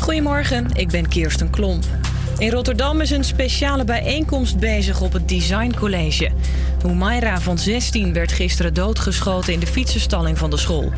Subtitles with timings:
[0.00, 1.84] Goedemorgen, ik ben Kirsten Klomp.
[2.38, 6.30] In Rotterdam is een speciale bijeenkomst bezig op het Design College.
[6.86, 10.92] Humaira van 16 werd gisteren doodgeschoten in de fietsenstalling van de school.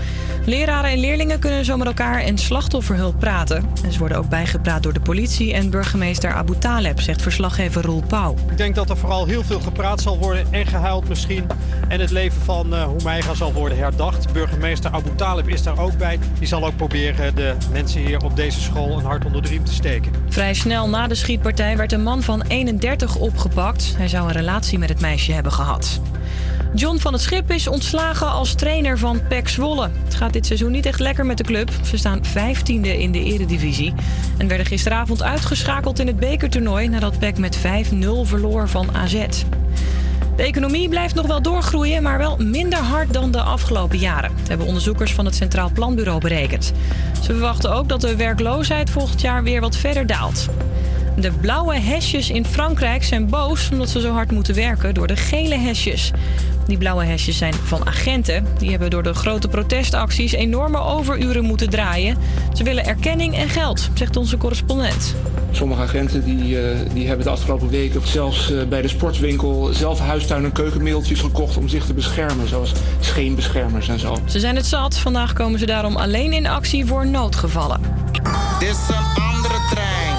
[0.44, 3.64] Leraren en leerlingen kunnen zo met elkaar en slachtofferhulp praten.
[3.84, 8.02] En ze worden ook bijgepraat door de politie en burgemeester Abu Taleb, zegt verslaggever Roel
[8.06, 8.34] Pauw.
[8.50, 11.46] Ik denk dat er vooral heel veel gepraat zal worden en gehuild misschien.
[11.88, 14.32] En het leven van uh, Humaira zal worden herdacht.
[14.32, 16.18] Burgemeester Abu Taleb is daar ook bij.
[16.38, 19.64] Die zal ook proberen de mensen hier op deze school een hart onder de riem
[19.64, 20.12] te steken.
[20.28, 23.94] Vrij snel na de schietpartij werd een man van 31 opgepakt.
[23.96, 25.75] Hij zou een relatie met het meisje hebben gehad.
[26.74, 29.90] John van het Schip is ontslagen als trainer van PEC Zwolle.
[30.04, 31.70] Het gaat dit seizoen niet echt lekker met de club.
[31.84, 33.94] Ze staan 15e in de eredivisie.
[34.38, 36.88] En werden gisteravond uitgeschakeld in het bekertoernooi...
[36.88, 37.62] nadat PEC met 5-0
[38.22, 39.26] verloor van AZ.
[40.36, 44.30] De economie blijft nog wel doorgroeien, maar wel minder hard dan de afgelopen jaren.
[44.38, 46.72] Dat hebben onderzoekers van het Centraal Planbureau berekend.
[47.22, 50.48] Ze verwachten ook dat de werkloosheid volgend jaar weer wat verder daalt.
[51.16, 55.16] De blauwe hesjes in Frankrijk zijn boos omdat ze zo hard moeten werken door de
[55.16, 56.10] gele hesjes.
[56.66, 58.46] Die blauwe hesjes zijn van agenten.
[58.58, 62.16] Die hebben door de grote protestacties enorme overuren moeten draaien.
[62.54, 65.14] Ze willen erkenning en geld, zegt onze correspondent.
[65.50, 69.98] Sommige agenten die, uh, die hebben de afgelopen weken zelfs uh, bij de sportwinkel zelf
[69.98, 74.16] huistuin- en keukenmiddeltjes gekocht om zich te beschermen, zoals scheenbeschermers en zo.
[74.24, 74.98] Ze zijn het zat.
[74.98, 77.80] Vandaag komen ze daarom alleen in actie voor noodgevallen.
[78.58, 80.15] Dit is een andere trein.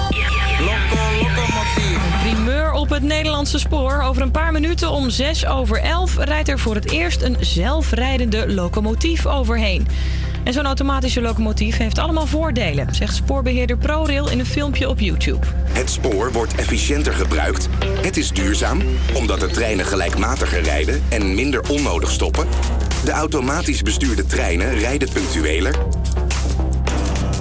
[2.88, 4.00] Op het Nederlandse spoor.
[4.02, 8.52] Over een paar minuten om 6 over 11 rijdt er voor het eerst een zelfrijdende
[8.52, 9.86] locomotief overheen.
[10.44, 15.46] En zo'n automatische locomotief heeft allemaal voordelen, zegt spoorbeheerder ProRail in een filmpje op YouTube.
[15.70, 17.68] Het spoor wordt efficiënter gebruikt.
[18.00, 18.82] Het is duurzaam,
[19.14, 22.46] omdat de treinen gelijkmatiger rijden en minder onnodig stoppen.
[23.04, 25.74] De automatisch bestuurde treinen rijden punctueler.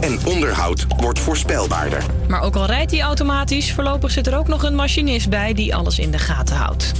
[0.01, 2.03] En onderhoud wordt voorspelbaarder.
[2.27, 5.75] Maar ook al rijdt hij automatisch, voorlopig zit er ook nog een machinist bij die
[5.75, 6.91] alles in de gaten houdt.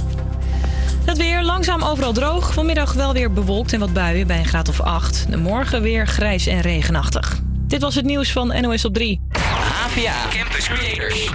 [1.04, 2.52] Het weer langzaam overal droog.
[2.52, 5.26] Vanmiddag wel weer bewolkt en wat buien bij een graad of 8.
[5.30, 7.40] De morgen weer grijs en regenachtig.
[7.66, 9.20] Dit was het nieuws van NOS op 3.
[9.32, 11.30] APA Campus Creators.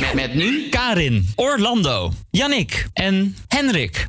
[0.00, 4.06] Met, met nu Karin, Orlando, Yannick en Henrik.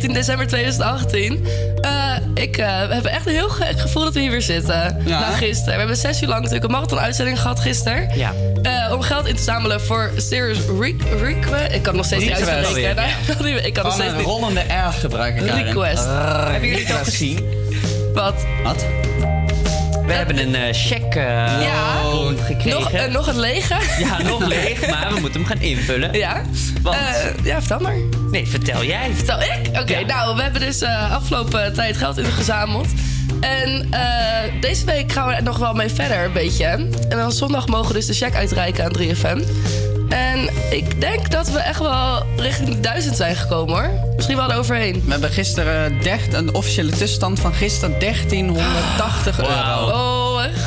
[0.00, 1.46] 19 december 2018.
[1.80, 5.02] Eh, ik uh, we hebben echt een heel gek gevoel dat we hier weer zitten.
[5.04, 5.20] Ja.
[5.20, 5.72] Na gisteren.
[5.72, 8.18] We hebben zes uur lang natuurlijk een marathon-uitzending gehad gisteren.
[8.18, 8.32] Ja.
[8.62, 10.58] Eh, om geld in te zamelen voor Serious
[11.20, 11.72] Request.
[11.72, 12.94] Ik kan nog steeds niet uitspreken.
[12.94, 13.60] Ja.
[13.70, 15.62] Ik kan nog steeds een rollende R gebruiken.
[15.64, 16.06] Request.
[16.06, 17.48] Hebben jullie het al gezien?
[18.14, 18.34] Wat?
[18.62, 18.84] Wat?
[20.06, 20.72] We hebben een eh,
[21.62, 21.99] Ja.
[22.46, 22.80] Gekregen.
[22.80, 23.74] Nog, eh, nog het lege?
[24.04, 26.12] Ja, nog leeg, maar we moeten hem gaan invullen.
[26.12, 26.42] Ja.
[26.82, 26.96] Want?
[26.96, 27.96] Eh, ja, vertel maar.
[28.30, 29.10] Nee, vertel jij.
[29.14, 29.80] Vertel ik?
[29.80, 32.86] Oké, nou, we hebben dus eh, afgelopen tijd geld ingezameld.
[33.40, 36.64] En eh, deze week gaan we er nog wel mee verder, een beetje.
[36.64, 39.42] En dan zondag mogen we dus de check uitreiken aan 3FM.
[40.08, 43.90] En ik denk dat we echt wel richting de duizend zijn gekomen, hoor.
[44.16, 45.02] Misschien wel eroverheen.
[45.04, 49.50] We hebben gisteren dert, een officiële tussenstand van gisteren 1380 euro.
[49.50, 50.09] Oh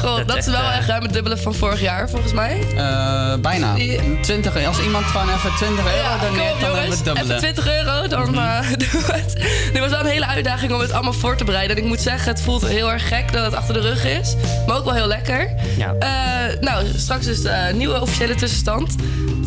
[0.03, 2.59] god, dat, Dat is wel echt ruim het dubbele van vorig jaar, volgens mij.
[2.75, 3.73] Eh, bijna.
[4.21, 6.95] 20, als iemand gewoon even 20 euro Ja, kom doneert, op, dan hebben we jongens.
[6.95, 7.25] het dubbele.
[7.25, 8.25] Even 20 euro, dan
[8.91, 9.33] doen we het.
[9.73, 11.75] Dit was wel een hele uitdaging om het allemaal voor te bereiden.
[11.77, 14.35] En ik moet zeggen, het voelt heel erg gek dat het achter de rug is.
[14.67, 15.49] Maar ook wel heel lekker.
[15.77, 15.93] Ja.
[15.99, 18.95] Eh, nou, straks is de nieuwe officiële tussenstand.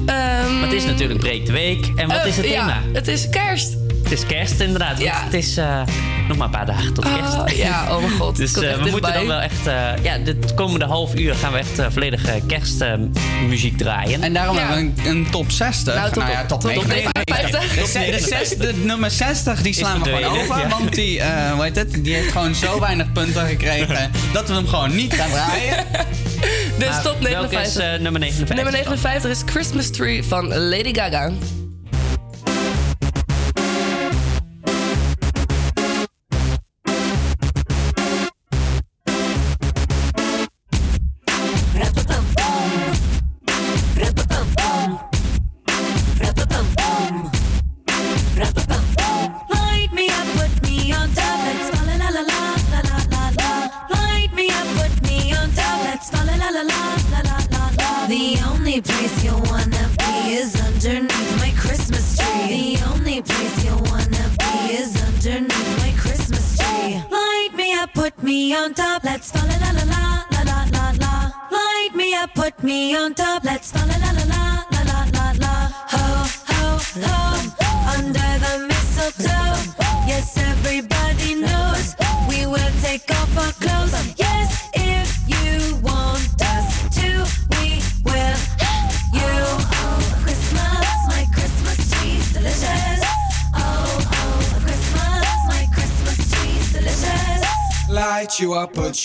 [0.07, 0.15] Ehm,
[0.59, 1.87] Maar het is natuurlijk Breek de Week.
[1.97, 2.81] En wat eh, is het ja, thema?
[2.93, 3.77] het is kerst.
[4.03, 4.99] Het is kerst inderdaad.
[5.01, 5.21] Ja.
[5.25, 5.81] Het is eh,
[6.29, 7.35] nog maar een paar dagen tot kerst.
[7.35, 8.37] Ah, ja, oh mijn god.
[8.47, 9.67] Dus eh, echt we moeten dan wel echt...
[9.67, 14.23] eh, ja, de komende half uur gaan we echt eh, volledige kerstmuziek draaien.
[14.23, 14.67] En daarom Ja.
[14.67, 15.95] hebben we een, een top 60.
[15.95, 17.13] Nou, top- ja, top, top 59.
[17.25, 17.93] 59.
[17.93, 20.59] De, de, zes- de nummer 60 die Is slaan we gewoon over.
[20.59, 20.69] ja.
[20.69, 24.55] Want die, eh, hoe heet het, die heeft gewoon zo weinig punten gekregen dat we
[24.55, 25.85] hem gewoon niet gaan draaien.
[26.79, 27.83] Dus Maar top welke is 59.
[27.83, 28.55] eh, nummer 59?
[28.57, 31.31] Nummer 59 is Christmas Tree van Lady Gaga.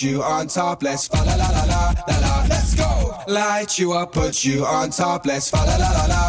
[0.02, 0.82] You on top.
[0.82, 2.46] Let's fa la la la la la.
[2.48, 3.14] Let's go.
[3.28, 5.26] Light you up, put you on top.
[5.26, 6.21] Let's fa la la la la.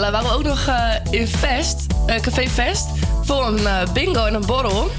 [0.00, 2.86] Waren we ook nog eh, in Vest, eh, Café Vest,
[3.24, 4.90] voor een eh, bingo en een borrel.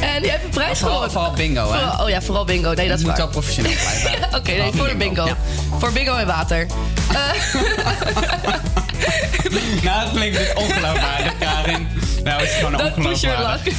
[0.00, 1.10] En die heeft een prijs Vooral, gewonnen.
[1.10, 1.78] vooral bingo, hè?
[1.78, 2.72] Vooral- oh ja, vooral bingo.
[2.72, 3.20] Nee, dat is moet waar.
[3.20, 4.10] wel professioneel blijven.
[4.30, 5.26] Ja, Oké, nee, voor de bingo.
[5.26, 5.36] Ja.
[5.78, 6.66] Voor bingo en water.
[9.82, 11.88] Nou, dat klinkt dit ongeloofwaardig, Karin.
[12.24, 13.74] Nou, het is gewoon ongeloofwaardig.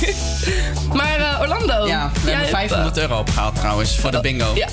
[0.99, 1.87] maar Orlando.
[1.87, 4.51] Ja, we hebben hebt, 500 euro opgehaald trouwens voor de bingo.
[4.55, 4.67] Ja.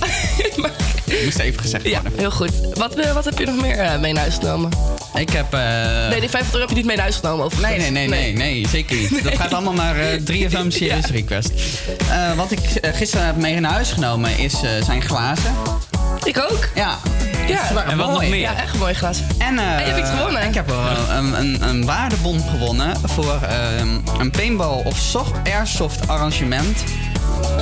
[1.24, 2.18] Moest even gezegd Ja, worden.
[2.18, 2.50] heel goed.
[2.74, 4.70] Wat, wat heb je nog meer mee naar huis genomen?
[5.14, 5.52] Ik heb...
[5.54, 5.60] eh,
[6.08, 7.90] Nee, die 50 euro heb je niet mee naar huis genomen, Nee, overigens.
[7.90, 9.24] nee, nee, nee, nee, zeker niet.
[9.24, 11.50] Dat gaat allemaal naar eh, 3FM Serious Request.
[12.10, 15.52] Eh, wat ik gisteren heb mee naar huis genomen is, eh, zijn glazen.
[16.24, 16.68] Ik ook.
[16.74, 16.98] Ja.
[17.48, 17.68] Ja.
[17.68, 18.28] En wat nog mooi.
[18.30, 18.38] meer?
[18.40, 19.18] Ja, echt een mooie glas.
[19.38, 20.42] En, eh, En je hebt iets gewonnen.
[20.48, 20.70] Ik heb
[21.10, 23.88] een, een, een waardebon gewonnen voor ehm,
[24.20, 26.82] een paintball of soft, airsoft arrangement.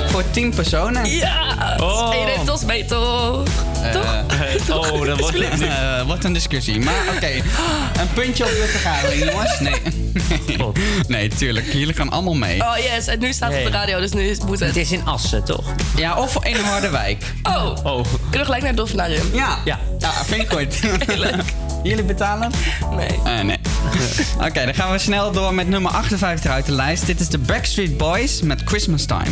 [0.07, 1.09] Voor 10 personen.
[1.09, 1.75] Ja!
[1.79, 2.13] Oh.
[2.13, 3.43] En je neemt ons mee, toch?
[3.95, 4.91] toch?
[4.91, 6.79] Oh, dat wordt wordt, eh, wordt een discussie.
[6.79, 7.27] Maar oké,
[8.01, 9.59] een puntje op de vergadering, jongens.
[9.59, 9.81] Nee.
[11.07, 11.73] nee, tuurlijk.
[11.73, 12.61] Jullie gaan allemaal mee.
[12.61, 13.79] Oh yes, en nu staat het op de Nee.
[13.79, 14.67] radio, dus nu is- moet het.
[14.67, 15.65] Het is in Assen, toch?
[15.95, 17.23] Ja, of in Harderwijk.
[17.43, 18.03] Oh, Oh.
[18.03, 19.29] kunnen we gelijk naar het Dolfinarium?
[19.33, 19.57] Ja.
[19.65, 19.79] Ja.
[19.99, 20.79] Ja, vind ik goed.
[21.83, 22.51] Jullie betalen?
[22.95, 23.07] Nee.
[23.25, 23.57] Eh, nee.
[24.47, 27.05] Oké, dan gaan we snel door met nummer 58 uit de lijst.
[27.05, 29.29] Dit is de Backstreet Boys met Christmas Time.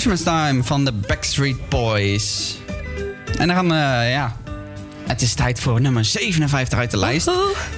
[0.00, 2.56] Christmas Time van de Backstreet Boys.
[3.38, 4.36] En dan gaan we, ja...
[5.06, 7.30] Het is tijd voor nummer 57 uit de lijst.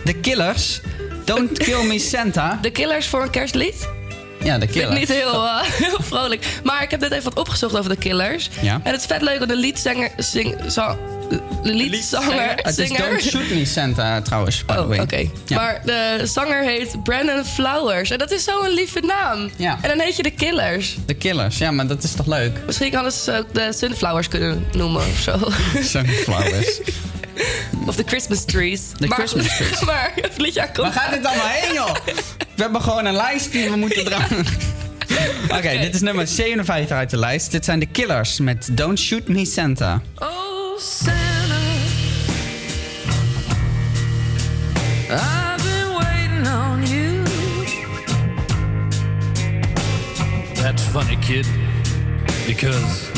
[0.04, 0.80] The Killers.
[1.24, 2.58] Don't Kill Me Santa.
[2.60, 3.88] De Killers voor een kerstlied?
[4.44, 5.00] Ja, de Ik vind Killers.
[5.00, 6.46] het niet heel, eh, heel vrolijk.
[6.62, 8.50] Maar ik heb net even wat opgezocht over de Killers.
[8.60, 8.80] Ja.
[8.82, 10.10] En het is vet leuk dat de liedzanger...
[10.16, 10.96] Zing, zang,
[11.62, 12.52] de liedzanger...
[12.56, 14.96] Het is Don't Shoot Me Santa trouwens, by the way.
[14.98, 15.16] Oh, Oké.
[15.46, 15.56] Ja.
[15.56, 18.10] Maar de zanger heet Brandon Flowers.
[18.10, 19.50] En dat is zo'n lieve naam.
[19.56, 19.78] Ja.
[19.82, 20.96] En dan heet je de Killers.
[21.06, 22.58] The Killers, ja, maar dat is toch leuk?
[22.66, 25.38] Misschien hadden ze ook de Sunflowers kunnen noemen of zo.
[25.92, 26.80] Sunflowers.
[27.86, 28.80] of de Christmas Trees.
[28.98, 29.80] De maar, Christmas trees.
[29.90, 30.76] maar het liedje komt.
[30.76, 31.94] Waar gaat dit allemaal heen, joh?
[32.56, 34.46] We hebben gewoon een lijst die we moeten draaien.
[35.50, 37.50] Oké, dit is nummer 57 uit de lijst.
[37.50, 40.02] Dit zijn de Killers met Don't Shoot Me Santa.
[40.18, 41.20] Oh, Santa,
[45.10, 47.24] I've been waiting on you.
[50.54, 51.46] That's funny, kid.
[52.46, 53.10] Because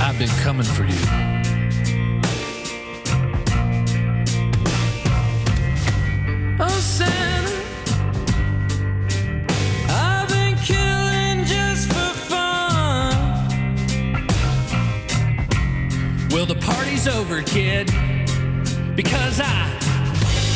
[0.00, 1.37] I've been coming for you.
[17.08, 17.86] Over, kid.
[18.94, 19.68] Because I.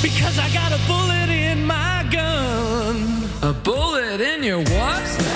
[0.03, 3.29] Because I got a bullet in my gun.
[3.43, 5.32] A bullet in your what?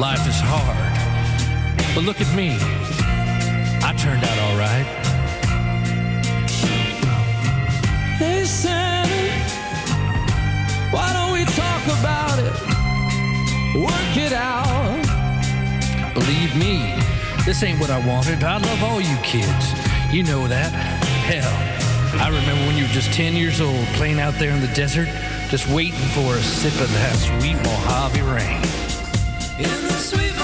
[0.00, 1.94] Life is hard.
[1.94, 2.56] But look at me.
[3.84, 4.86] I turned out all right.
[8.16, 9.12] Hey, Santa,
[10.90, 12.56] why don't we talk about it?
[13.76, 15.04] Work it out.
[16.14, 16.94] Believe me,
[17.44, 18.42] this ain't what I wanted.
[18.42, 19.74] I love all you kids.
[20.10, 20.72] You know that.
[21.28, 24.72] Hell, I remember when you were just 10 years old playing out there in the
[24.72, 25.08] desert,
[25.50, 28.89] just waiting for a sip of that sweet Mojave rain.
[29.60, 30.39] In the sweet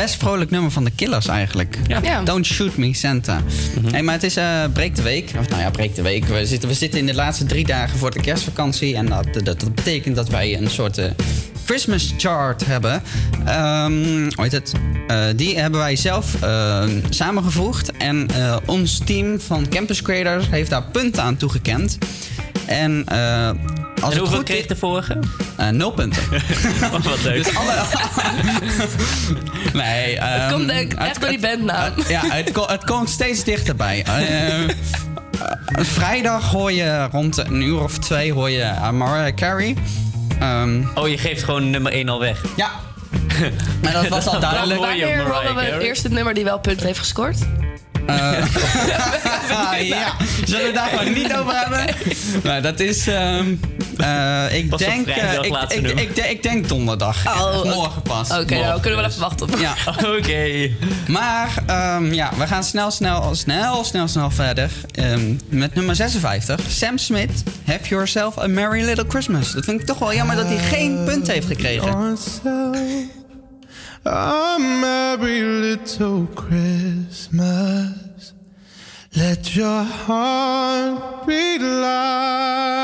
[0.00, 1.78] best vrolijk nummer van de Killers eigenlijk.
[2.02, 2.22] Ja.
[2.22, 3.42] Don't Shoot Me, Santa.
[3.90, 5.32] Hey, maar het is eh breek de week.
[5.38, 6.24] Of nou ja, breek de week.
[6.24, 8.94] We zitten, we zitten in de laatste drie dagen voor de kerstvakantie.
[8.94, 11.10] En dat, dat, dat betekent dat wij een soort eh,
[11.64, 13.02] Christmas chart hebben.
[13.44, 13.92] Ehm
[14.34, 14.72] hoe heet het?
[15.06, 17.92] Eh, die hebben wij zelf eh, samengevoegd.
[17.92, 18.28] En
[18.66, 21.98] ons team van Campus Creators heeft daar punten aan toegekend.
[22.66, 23.58] En als en
[23.94, 25.18] het hoeveel goed kreeg de vorige?
[25.58, 26.22] Eh, nul punten.
[26.84, 27.44] Oh, wat leuk.
[27.44, 27.72] Dus alle...
[29.82, 31.92] nee, Het ehm, komt denk ik echt door die bandnaam.
[32.08, 34.04] ja, het, ko- het komt steeds dichterbij.
[34.06, 34.70] Eh, eh,
[35.84, 39.76] vrijdag hoor je rond een uur of twee hoor je uh, Mariah Carey.
[40.40, 42.40] Ehm, Oh, je geeft gewoon nummer 1 al weg.
[42.56, 42.70] Ja.
[43.82, 44.80] Maar dat was al duidelijk.
[44.80, 47.36] Wanneer rollen we het eerste nummer die wel punten heeft gescoord?
[48.06, 48.16] Eh,
[49.88, 50.12] ja,
[50.44, 51.94] zullen we het daar gewoon niet over hebben?
[52.42, 53.06] Nou, dat is.
[53.06, 53.46] ehm,
[53.98, 57.26] eh, ik, op denk, eh, vrijdag ik, ik, ik, denk- ik denk donderdag.
[57.26, 57.68] Oh, oké.
[57.74, 58.30] morgen pas.
[58.30, 59.48] Oké, nou kunnen we wel even wachten.
[59.60, 59.74] Ja.
[60.18, 60.70] Oké.
[61.08, 64.70] Maar ehm, ja, we gaan snel, snel, snel, snel, snel verder.
[64.92, 66.60] Ehm, met nummer 56.
[66.70, 69.52] Sam Smith, Have Yourself a Merry Little Christmas.
[69.52, 72.16] Dat vind ik toch wel jammer dat hij geen punt heeft gekregen.
[74.06, 78.32] A merry little Christmas.
[79.10, 82.76] Let your heart be light.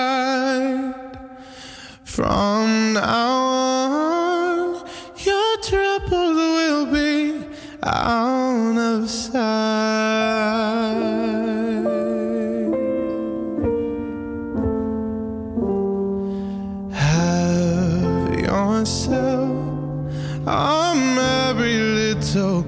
[2.14, 3.40] From now
[3.90, 7.44] on, your troubles will be
[7.82, 9.42] out of sight.
[16.92, 19.50] Have yourself
[20.46, 22.62] a merry little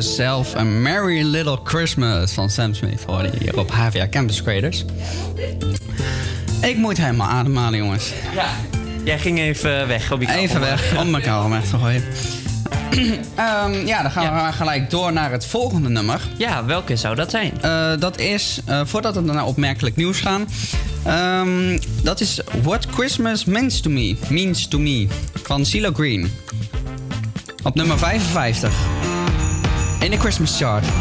[0.00, 4.84] Yourself a Merry Little Christmas van Sam Smith hoorde je hier op HVA Campus Creators.
[6.62, 8.12] Ik moet helemaal ademhalen, jongens.
[8.34, 8.48] Ja.
[9.04, 12.04] Jij ging even weg op je Even weg, om mijn weg te gooien.
[13.34, 16.20] Ehm, ja, dan gaan we maar gelijk door naar het volgende nummer.
[16.36, 17.52] Ja, welke zou dat zijn?
[17.60, 20.48] Eh, dat is, eh, voordat we naar opmerkelijk nieuws gaan...
[21.04, 25.08] ehm, dat is What Christmas Means to Me, Means to Me
[25.42, 26.32] van CeeLo Green.
[27.62, 28.89] Op nummer 55.
[30.10, 30.99] In de Christmas chart.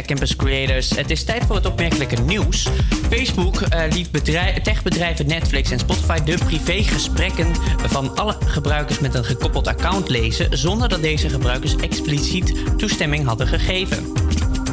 [0.00, 0.90] Campus Creators.
[0.90, 2.68] Het is tijd voor het opmerkelijke nieuws.
[3.10, 7.52] Facebook eh, liet bedrij- techbedrijven Netflix en Spotify de privégesprekken
[7.86, 13.46] van alle gebruikers met een gekoppeld account lezen, zonder dat deze gebruikers expliciet toestemming hadden
[13.46, 14.12] gegeven.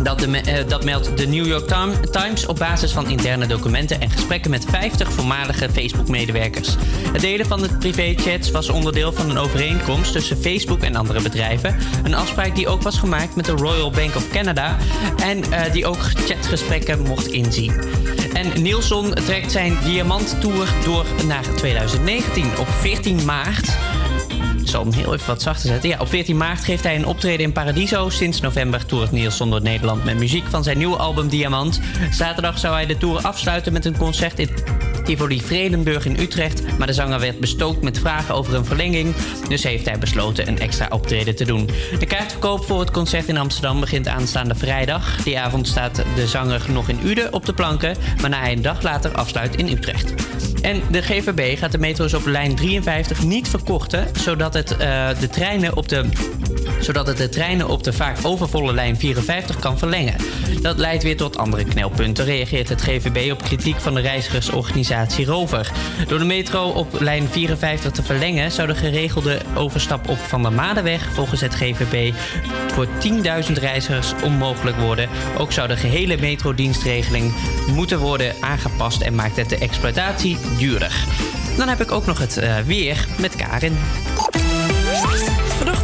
[0.04, 4.10] Dat, eh, dat meldt de New York Tim- Times op basis van interne documenten en
[4.10, 6.76] gesprekken met 50 voormalige Facebook-medewerkers.
[7.12, 11.76] Het delen van de privéchats was onderdeel van een overeenkomst tussen Facebook en andere bedrijven.
[12.04, 14.78] Een afspraak die ook was gemaakt met de Royal Bank of Canada
[15.24, 17.74] en eh, die ook chatgesprekken mocht inzien.
[18.34, 23.78] En Nielsen trekt zijn diamanttour door naar 2019 op 14 maart.
[24.70, 25.90] Zal hem heel even wat zachter zetten.
[25.90, 28.10] Ja, op 14 maart geeft hij een optreden in Paradiso.
[28.10, 31.80] Sinds november toert Nielsen door Nederland met muziek van zijn nieuwe album Diamant.
[32.12, 34.50] Zaterdag zou hij de tour afsluiten met een concert in
[35.04, 36.78] Tivoli Vredenburg in Utrecht.
[36.78, 39.16] Maar de zanger werd bestookt met vragen over een verlenging.
[39.48, 41.70] Dus heeft hij besloten een extra optreden te doen.
[42.00, 45.24] De kaartverkoop voor het concert in Amsterdam begint aanstaande vrijdag.
[45.24, 47.96] Die avond staat de zanger nog in Uden op de planken.
[48.22, 50.14] Waarna hij een dag later afsluit in Utrecht.
[50.62, 55.28] En de GVB gaat de metro's op lijn 53 niet verkorten, zodat het, eh, de
[55.28, 56.10] treinen op de
[56.80, 60.16] zodat het de treinen op de vaak overvolle lijn 54 kan verlengen.
[60.62, 65.72] Dat leidt weer tot andere knelpunten, reageert het GVB op kritiek van de reizigersorganisatie Rover.
[66.08, 70.54] Door de metro op lijn 54 te verlengen zou de geregelde overstap op Van der
[70.54, 72.14] Madenweg volgens het GVB
[72.68, 72.88] voor
[73.48, 75.10] 10.000 reizigers onmogelijk worden.
[75.38, 77.34] Ook zou de gehele metrodienstregeling
[77.68, 81.06] moeten worden aangepast en maakt het de exploitatie duurder.
[81.58, 83.78] Dan heb ik ook nog het eh, weer met Karin.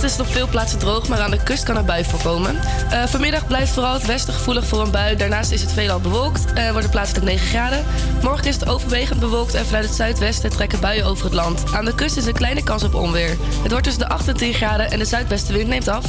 [0.06, 2.60] Vanochtend is het op veel plaatsen droog, maar aan de kust kan er bui voorkomen.
[2.90, 5.16] Eh, vanmiddag blijft vooral het westen gevoelig voor een bui.
[5.16, 7.86] Daarnaast is het veelal bewolkt, eh, wordt het plaatselijk 9 graden.
[8.22, 11.64] Morgen is het overwegend bewolkt en vanuit het zuidwesten trekken buien over het land.
[11.74, 13.38] Aan de kust is een kleine kans op onweer.
[13.62, 16.06] Het wordt tussen de 8 en 10 graden en de zuidwestenwind neemt af.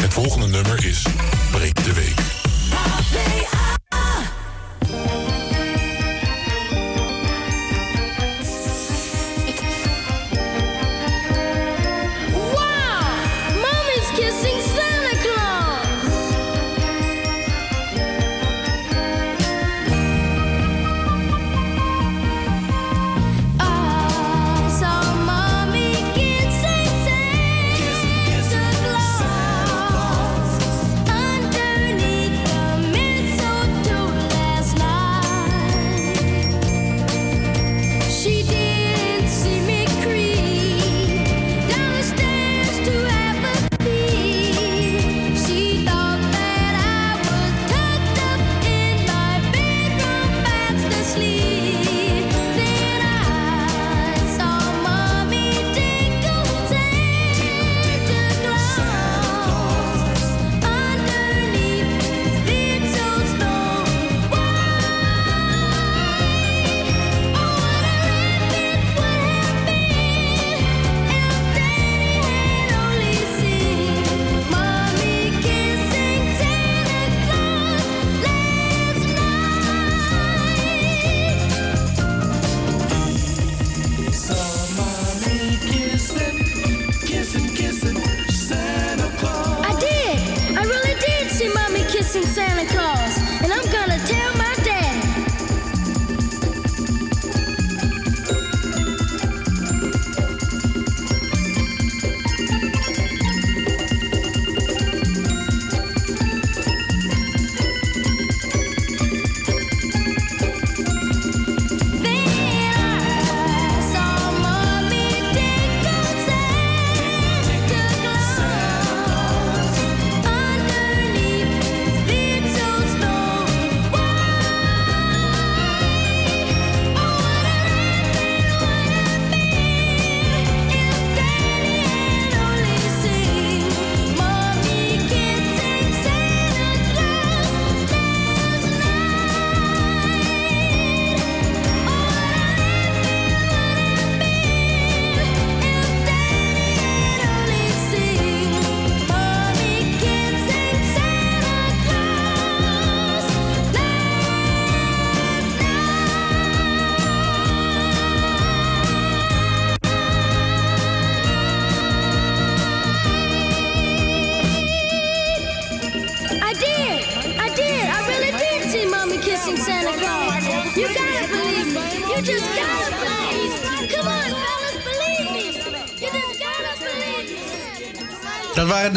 [0.00, 1.06] Het volgende nummer is
[1.50, 2.18] Breek de Week.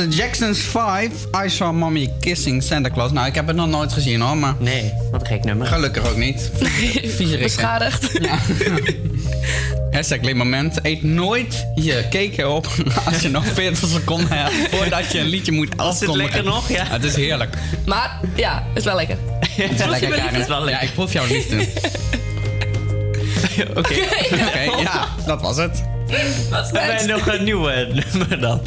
[0.09, 1.11] Jacksons 5.
[1.45, 3.11] I saw mommy kissing Santa Claus.
[3.11, 4.55] Nou, ik heb het nog nooit gezien hoor, maar...
[4.59, 5.67] Nee, wat een gek nummer.
[5.67, 6.51] Gelukkig ook niet.
[7.17, 7.37] Hè?
[7.37, 8.09] Beschadigd.
[8.21, 8.37] Ja.
[9.91, 10.79] Hashtag moment.
[10.81, 12.67] Eet nooit je cake op
[13.05, 16.17] als je nog 40 seconden hebt voordat je een liedje moet afkondigen.
[16.17, 16.85] lekker nog, ja.
[16.87, 17.55] Het is heerlijk.
[17.85, 19.17] Maar ja, het is wel lekker.
[19.49, 20.69] Het is lekker, Karen.
[20.69, 21.67] Ja, ik proef jouw liefde.
[23.69, 23.93] Oké.
[24.31, 25.83] Oké, ja, dat was het.
[26.49, 28.61] Wat Hebben wij nog een nieuwe nummer dan?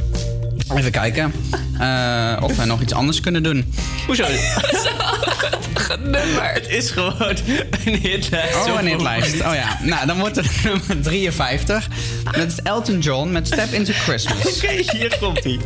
[0.77, 1.33] Even kijken
[1.79, 3.75] eh, of wij nog iets anders kunnen doen.
[4.07, 4.25] Hoezo?
[6.11, 6.53] nummer.
[6.53, 7.37] Het is gewoon
[7.85, 8.57] een hitlijst.
[8.66, 9.35] Oh, een hitlijst.
[9.35, 9.79] Oh ja.
[9.83, 11.89] Nou, dan wordt het nummer 53.
[12.25, 14.57] Dat is Elton John met Step Into Christmas.
[14.57, 15.59] Oké, hier komt hij.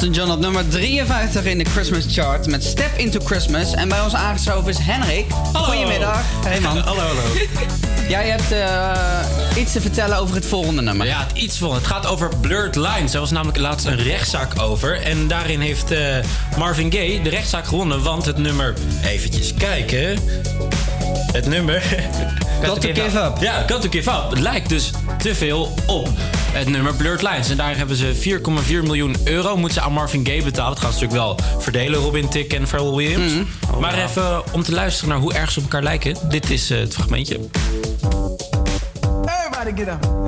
[0.00, 3.74] Elton John op nummer 53 in de Christmas chart met Step Into Christmas.
[3.74, 5.30] En bij ons aangeschoven is Henrik.
[5.52, 5.66] Hallo.
[5.66, 6.22] Goedemiddag.
[6.44, 6.76] Hey man.
[6.88, 7.22] Hallo, hallo.
[8.08, 11.06] Jij hebt eh, iets te vertellen over het volgende nummer.
[11.06, 11.74] Ja, het iets van.
[11.74, 13.14] Het gaat over Blurred Lines.
[13.14, 15.02] Er was namelijk laatst een rechtszaak over.
[15.02, 16.16] En daarin heeft eh,
[16.58, 18.02] Marvin Gaye de rechtszaak gewonnen.
[18.02, 18.74] Want het nummer...
[19.04, 20.18] Eventjes kijken.
[21.32, 21.82] Het nummer...
[22.62, 23.36] Got to Give Up.
[23.40, 24.30] Ja, Got to Give Up.
[24.30, 26.08] Het lijkt dus te veel op
[26.52, 27.50] het nummer Blurred Lines.
[27.50, 30.72] En daar hebben ze 4,4 miljoen euro moeten ze aan Marvin Gaye betalen.
[30.72, 33.32] Het gaan ze natuurlijk wel verdelen, Robin Tick en Pharrell Williams.
[33.32, 33.80] Mhm.
[33.80, 36.16] maar even om te luisteren naar hoe erg ze op elkaar lijken.
[36.28, 37.40] Dit is eh, het fragmentje.
[39.24, 40.18] Everybody get up.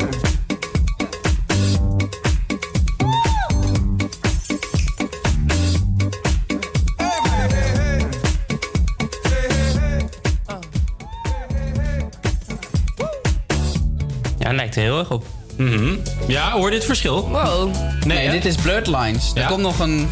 [14.55, 15.42] Lijkt er heel erg op.
[15.57, 15.95] Mhm.
[16.27, 17.29] Ja, hoor je dit verschil?
[17.29, 17.75] Wow.
[18.07, 19.31] Nee, dit is Blurred Lines.
[19.35, 19.47] Er Ja.
[19.47, 20.09] komt nog een...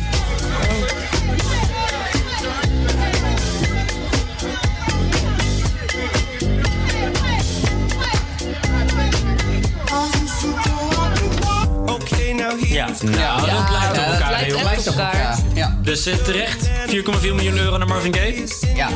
[12.40, 14.88] Here Ja, nou, dat lijkt op dat elkaar lijkt heel echt erg.
[14.88, 15.38] op elkaar.
[15.54, 18.44] Ja, Dus eh, terecht 4,4 miljoen euro naar Marvin Gaye.
[18.74, 18.88] ja,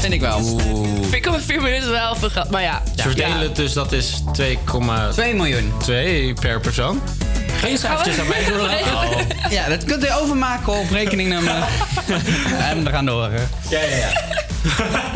[0.00, 0.60] vind ik wel.
[1.10, 2.50] 4,4 minuten wel veel geld.
[2.50, 2.82] Maar ja.
[2.96, 4.48] Ze verdelen het dus, dat is 2,2
[5.12, 5.72] 2 miljoen.
[6.40, 7.02] per persoon.
[7.60, 8.94] Geen cijfertjes aan mij doorlaten.
[8.94, 9.50] Oh.
[9.50, 11.54] Ja, dat kunt u overmaken op rekeningnummer.
[12.58, 13.30] en we gaan door.
[13.68, 14.12] Ja, ja, ja.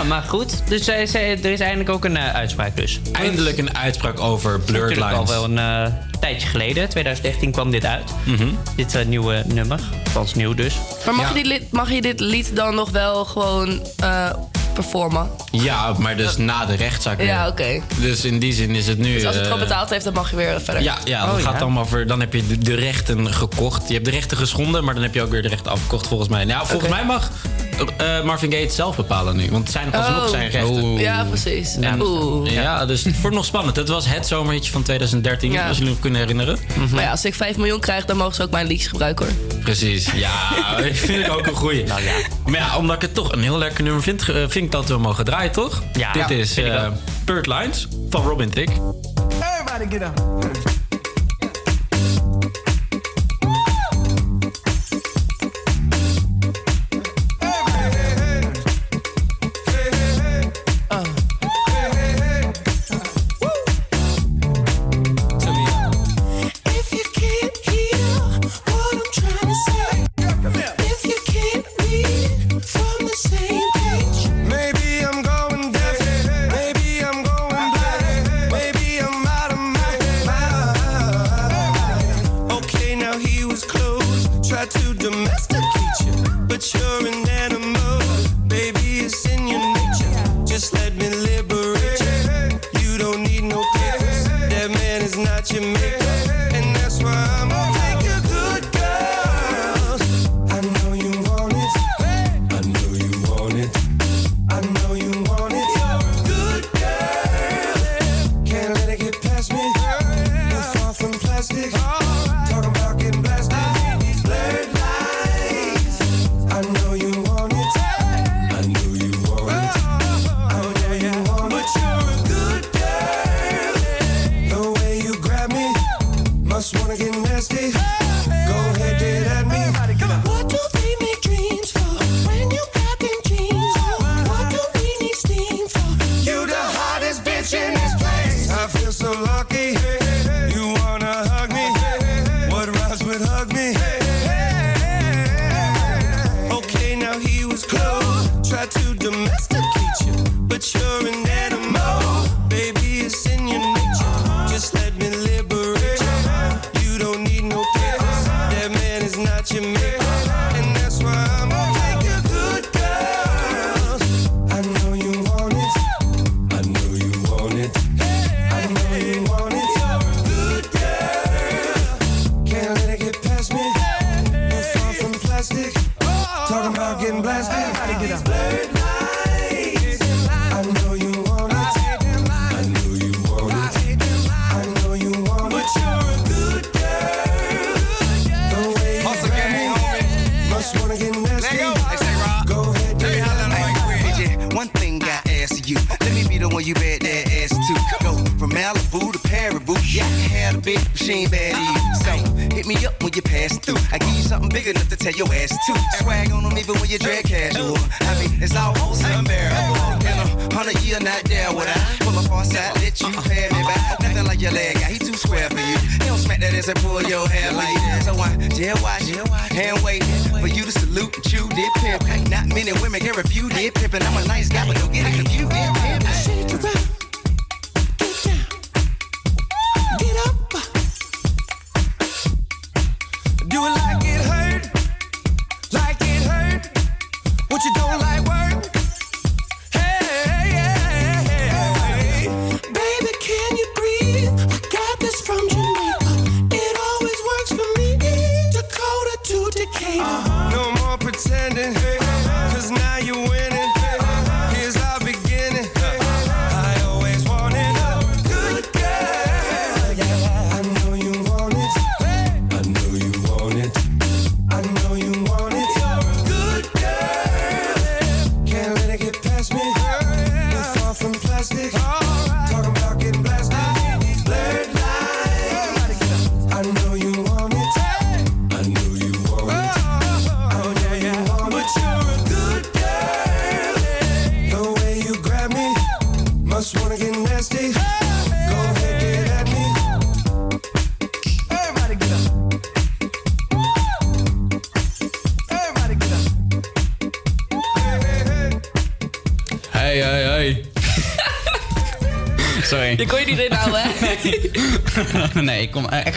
[0.00, 0.62] Ja, maar goed.
[0.68, 3.00] Dus eh, ze- er is eindelijk ook een eh, uitspraak dus.
[3.12, 5.30] Eindelijk een uitspraak over Blurred Natuurlijk al Lines.
[5.30, 6.88] wel een eh, tijdje geleden.
[6.88, 8.10] 2013 kwam dit uit.
[8.24, 8.48] Mhm.
[8.76, 9.80] Dit nieuwe nummer.
[10.06, 10.74] Althans nieuw dus.
[11.04, 11.36] Maar mag, Ja.
[11.36, 14.30] je dit, lied- mag je dit lied dan nog wel gewoon eh,
[14.74, 15.30] performen?
[15.50, 17.22] Ja, maar dus na de rechtszaak.
[17.22, 17.80] Ja, oké.
[18.00, 19.12] Dus in die zin is het nu...
[19.14, 20.82] Dus als het gewoon betaald heeft, dan mag je weer verder.
[20.82, 21.60] Ja, ja, dat Oh, gaat ja.
[21.60, 22.06] allemaal over.
[22.06, 23.88] Dan heb je de, de rechten gekocht.
[23.88, 26.28] Je hebt de rechten geschonden, maar dan heb je ook weer de rechten afgekocht volgens
[26.28, 26.44] mij.
[26.44, 27.30] Nou, volgens mij mag
[27.96, 29.46] eh, Marvin Gaye het zelf bepalen nu.
[29.50, 30.28] Want het zijn alsnog Oh.
[30.28, 30.92] zijn rechten.
[30.98, 31.76] Ja, precies.
[31.76, 32.52] En- Oeh.
[32.52, 33.76] Ja, dus het wordt nog spannend.
[33.76, 35.68] Het was het zomerhitje van 2013, Ja.
[35.68, 36.58] als jullie nog kunnen herinneren.
[36.90, 39.58] Maar ja, als ik 5 miljoen krijg, dan mogen ze ook mijn liedjes gebruiken hoor.
[39.60, 40.32] Precies, ja,
[40.92, 41.84] vind ik ook een goeie.
[41.84, 42.12] Nou ja.
[42.46, 44.88] Maar ja, omdat ik het toch een heel lekker nummer vind, eh, vind ik dat
[44.88, 45.82] we mogen draaien, toch?
[45.92, 46.92] Ja, Dit ja, is eh ook.
[47.24, 48.68] Bird Lines van Robin Tick.
[49.40, 50.69] Everybody get up.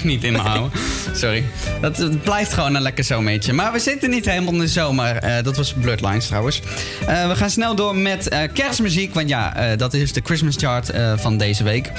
[0.03, 0.71] niet in me houden.
[1.13, 1.43] Sorry.
[1.81, 3.53] Dat, blijft gewoon een lekker zomertje.
[3.53, 5.15] Maar we zitten niet helemaal in de zomer.
[5.15, 6.61] Eh, dat was Blurred Lines trouwens.
[7.07, 9.13] Eh, we gaan snel door met eh, kerstmuziek.
[9.13, 11.91] Want ja, dat is de Christmas chart van deze week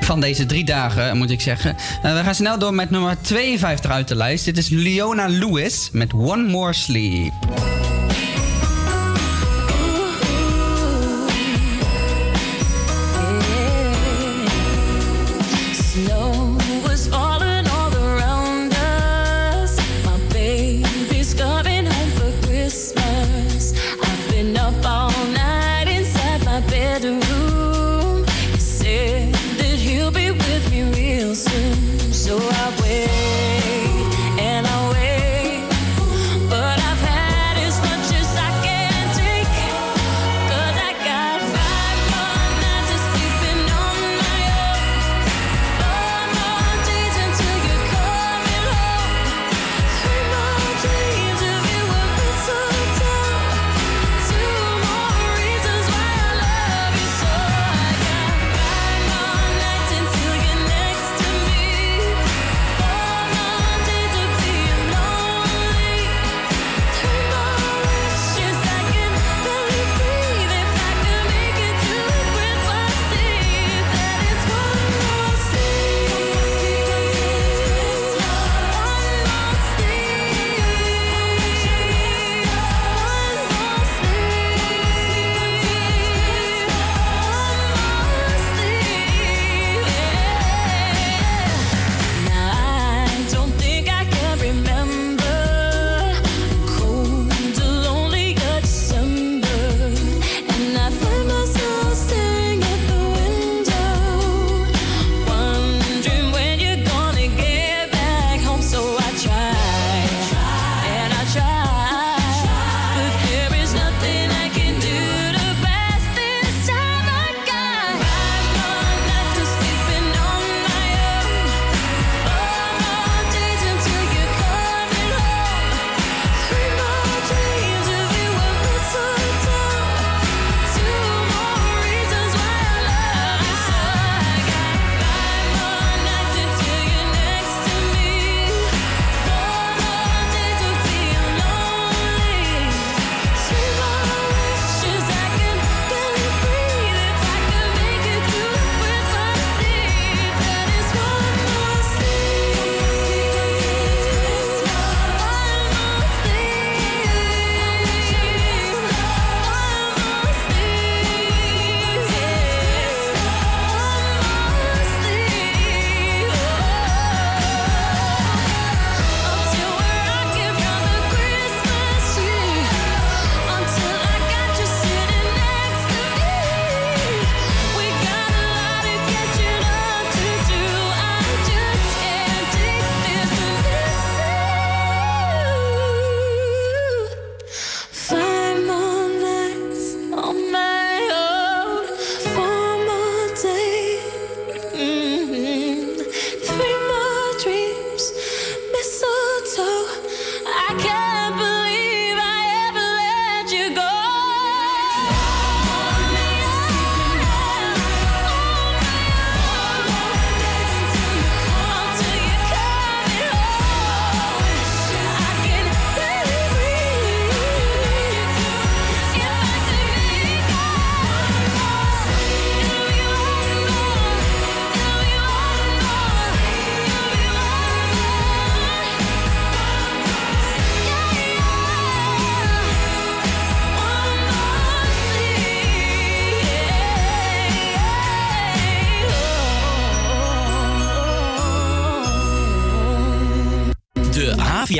[0.00, 1.76] van deze drie dagen, moet ik zeggen.
[2.02, 4.44] We gaan snel door met nummer 52 uit de lijst.
[4.44, 7.41] Dit is Leona Lewis met One More Sleep.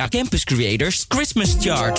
[0.02, 1.96] Havia Campus Creators Christmas Chart.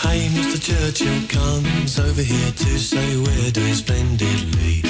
[0.00, 0.60] Hey, Mr.
[0.62, 4.89] Churchill comes over here to say we're doing splendidly.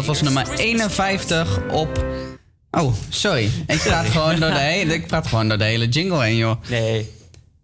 [0.00, 2.04] Dat was nummer 51 op...
[2.70, 3.50] Oh, sorry.
[3.66, 6.56] Ik praat gewoon door de hele, ik praat gewoon door de hele jingle heen, joh.
[6.68, 7.08] Nee.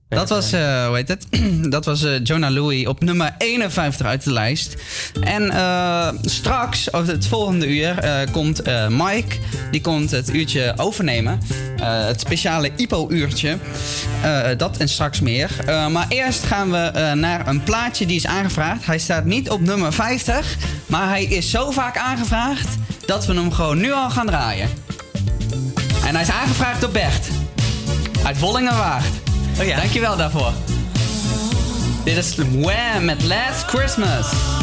[0.09, 1.27] Dat was, eh, hoe heet het?
[1.75, 4.77] Dat was eh, Jonah Louie op nummer 51 uit de lijst.
[5.21, 9.37] En eh, straks, over het volgende uur, komt Mike.
[9.71, 11.41] Die komt het uurtje overnemen.
[11.81, 13.57] Het speciale IPO-uurtje.
[14.57, 15.51] Dat en straks meer.
[15.67, 18.87] Maar eerst gaan we naar een plaatje die is aangevraagd.
[18.87, 20.57] Hij staat niet op nummer 50.
[20.97, 22.69] Maar hij is zo vaak aangevraagd
[23.07, 24.69] dat we hem gewoon nu al gaan draaien.
[26.07, 27.29] En hij is aangevraagd door Bert.
[28.25, 29.07] Uit Wollingenwaard.
[29.61, 29.77] Oh ja.
[29.77, 30.53] Dankjewel daarvoor.
[32.05, 34.56] Dit is Wham met Last Christmas.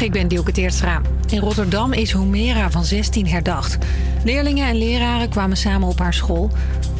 [0.00, 1.00] Ik ben Dielke Teertstra.
[1.28, 3.78] In Rotterdam is Humera van 16 herdacht.
[4.24, 6.50] Leerlingen en leraren kwamen samen op haar school...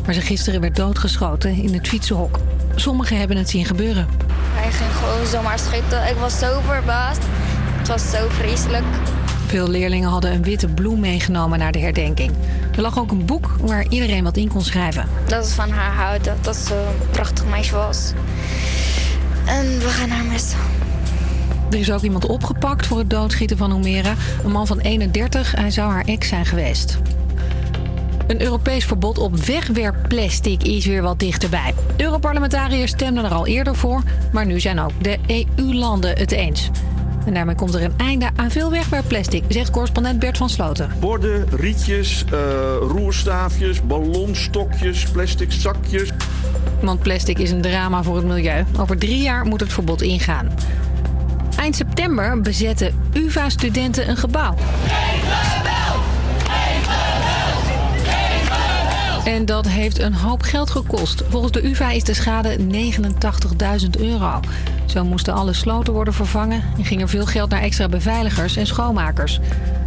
[0.05, 2.38] waar ze gisteren werd doodgeschoten in het fietsenhok.
[2.74, 4.09] Sommigen hebben het zien gebeuren.
[4.53, 6.09] Hij ging gewoon zomaar schieten.
[6.09, 7.22] Ik was zo verbaasd.
[7.78, 8.84] Het was zo vreselijk.
[9.46, 12.32] Veel leerlingen hadden een witte bloem meegenomen naar de herdenking.
[12.76, 15.09] Er lag ook een boek waar iedereen wat in kon schrijven.
[15.26, 16.36] Dat is van haar houden.
[16.40, 18.12] Dat ze een prachtig meisje was.
[19.46, 20.79] En we gaan haar missen.
[21.70, 24.14] Er is ook iemand opgepakt voor het doodschieten van Humera.
[24.44, 26.98] Een man van 31, hij zou haar ex zijn geweest.
[28.26, 31.74] Een Europees verbod op wegwerpplastic is weer wat dichterbij.
[31.96, 34.02] Europarlementariërs stemden er al eerder voor,
[34.32, 36.70] maar nu zijn ook de EU-landen het eens.
[37.26, 40.90] En daarmee komt er een einde aan veel wegwerpplastic, zegt correspondent Bert van Sloten.
[41.00, 42.40] Borden, rietjes, eh,
[42.80, 46.10] roerstaafjes, ballonstokjes, plastic zakjes.
[46.82, 48.64] Want plastic is een drama voor het milieu.
[48.78, 50.48] Over drie jaar moet het verbod ingaan.
[51.70, 54.54] Eind september bezetten UvA-studenten een gebouw.
[59.24, 61.22] En dat heeft een hoop geld gekost.
[61.28, 64.40] Volgens de UvA is de schade 89.000 euro.
[64.86, 68.66] Zo moesten alle sloten worden vervangen en ging er veel geld naar extra beveiligers en
[68.66, 69.40] schoonmakers.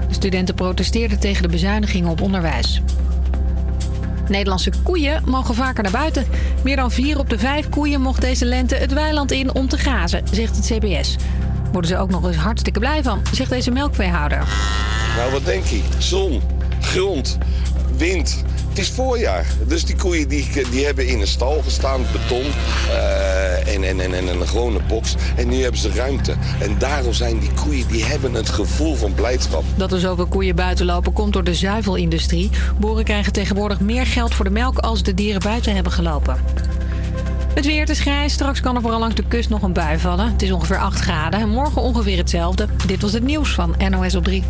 [0.08, 2.82] De studenten protesteerden tegen de bezuinigingen op onderwijs.
[4.28, 6.26] Nederlandse koeien mogen vaker naar buiten.
[6.64, 9.78] Meer dan vier op de vijf koeien mocht deze lente het weiland in om te
[9.78, 11.16] grazen, zegt het CBS.
[11.74, 14.48] Worden ze ook nog eens hartstikke blij van, zegt deze melkveehouder.
[15.18, 15.82] Nou, wat denk je?
[15.98, 16.42] Zon,
[16.82, 17.38] grond,
[17.98, 18.44] wind.
[18.70, 19.46] Het is voorjaar.
[19.68, 22.46] Dus die koeien die, die hebben in een stal gestaan, beton
[22.90, 25.16] eh, en, en, en, en een gewone box.
[25.36, 26.36] En nu hebben ze ruimte.
[26.60, 29.64] En daarom zijn die koeien, die hebben het gevoel van blijdschap.
[29.76, 32.50] Dat er zoveel koeien buiten lopen komt door de zuivelindustrie.
[32.80, 36.38] Boeren krijgen tegenwoordig meer geld voor de melk als de dieren buiten hebben gelopen.
[37.56, 38.34] Het weer, is grijs.
[38.34, 40.32] Straks kan er vooral langs de kust nog een bui vallen.
[40.32, 41.40] Het is ongeveer 8 graden.
[41.40, 42.68] En morgen ongeveer hetzelfde.
[42.88, 44.44] Dit was het nieuws van NOS op 3.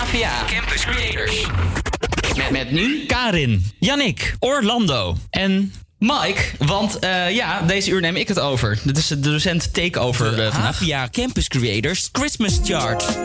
[0.00, 1.46] APA Campus Creators.
[2.36, 6.42] Met, met nu Karin, Yannick, Orlando en Mike.
[6.58, 8.78] Want eh, ja, deze uur neem ik het over.
[8.82, 10.78] Dit is de docent takeover De eh, vandaag.
[10.78, 13.18] Havia Campus Creators Christmas Chart.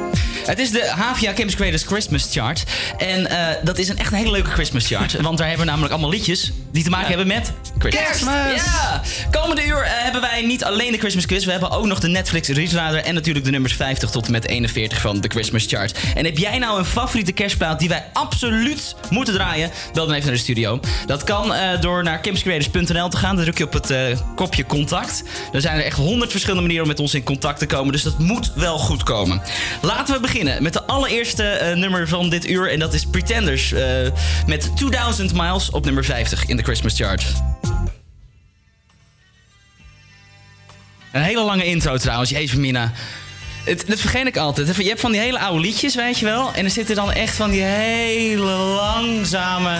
[0.45, 2.63] Het is de Havia Campus Creators Christmas Chart.
[2.97, 5.13] En eh, dat is een echt een hele leuke Christmas chart.
[5.21, 8.55] want daar hebben we namelijk allemaal liedjes die te maken hebben met Christmas.
[8.55, 9.01] Ja!
[9.31, 11.45] Komende uur eh, hebben wij niet alleen de Christmas quiz.
[11.45, 14.47] We hebben ook nog de Netflix Reader en natuurlijk de nummers 50 tot en met
[14.47, 15.99] 41 van de Christmas chart.
[16.15, 19.71] En heb jij nou een favoriete kerstplaat die wij absoluut moeten draaien?
[19.93, 20.79] Bel dan even naar de studio.
[21.05, 23.35] Dat kan eh, door naar campuscreators.nl te gaan.
[23.35, 23.93] Dan druk je op het
[24.35, 25.23] kopje contact.
[25.53, 27.91] Er zijn er echt honderd verschillende manieren om met ons in contact te komen.
[27.91, 29.41] Dus dat moet wel goed komen.
[29.81, 32.71] Laten we beginnen met de allereerste eh, nummer van dit uur.
[32.71, 33.83] En dat is Pretenders eh,
[34.45, 37.25] met 2000 Miles op nummer 50 in de Christmas chart.
[41.11, 42.91] Een hele lange intro trouwens, jezus Mina.
[43.65, 44.75] Het, dat vergeet ik altijd.
[44.75, 46.53] Je hebt van die hele oude liedjes, weet je wel.
[46.53, 49.79] En er zitten dan echt van die hele langzame...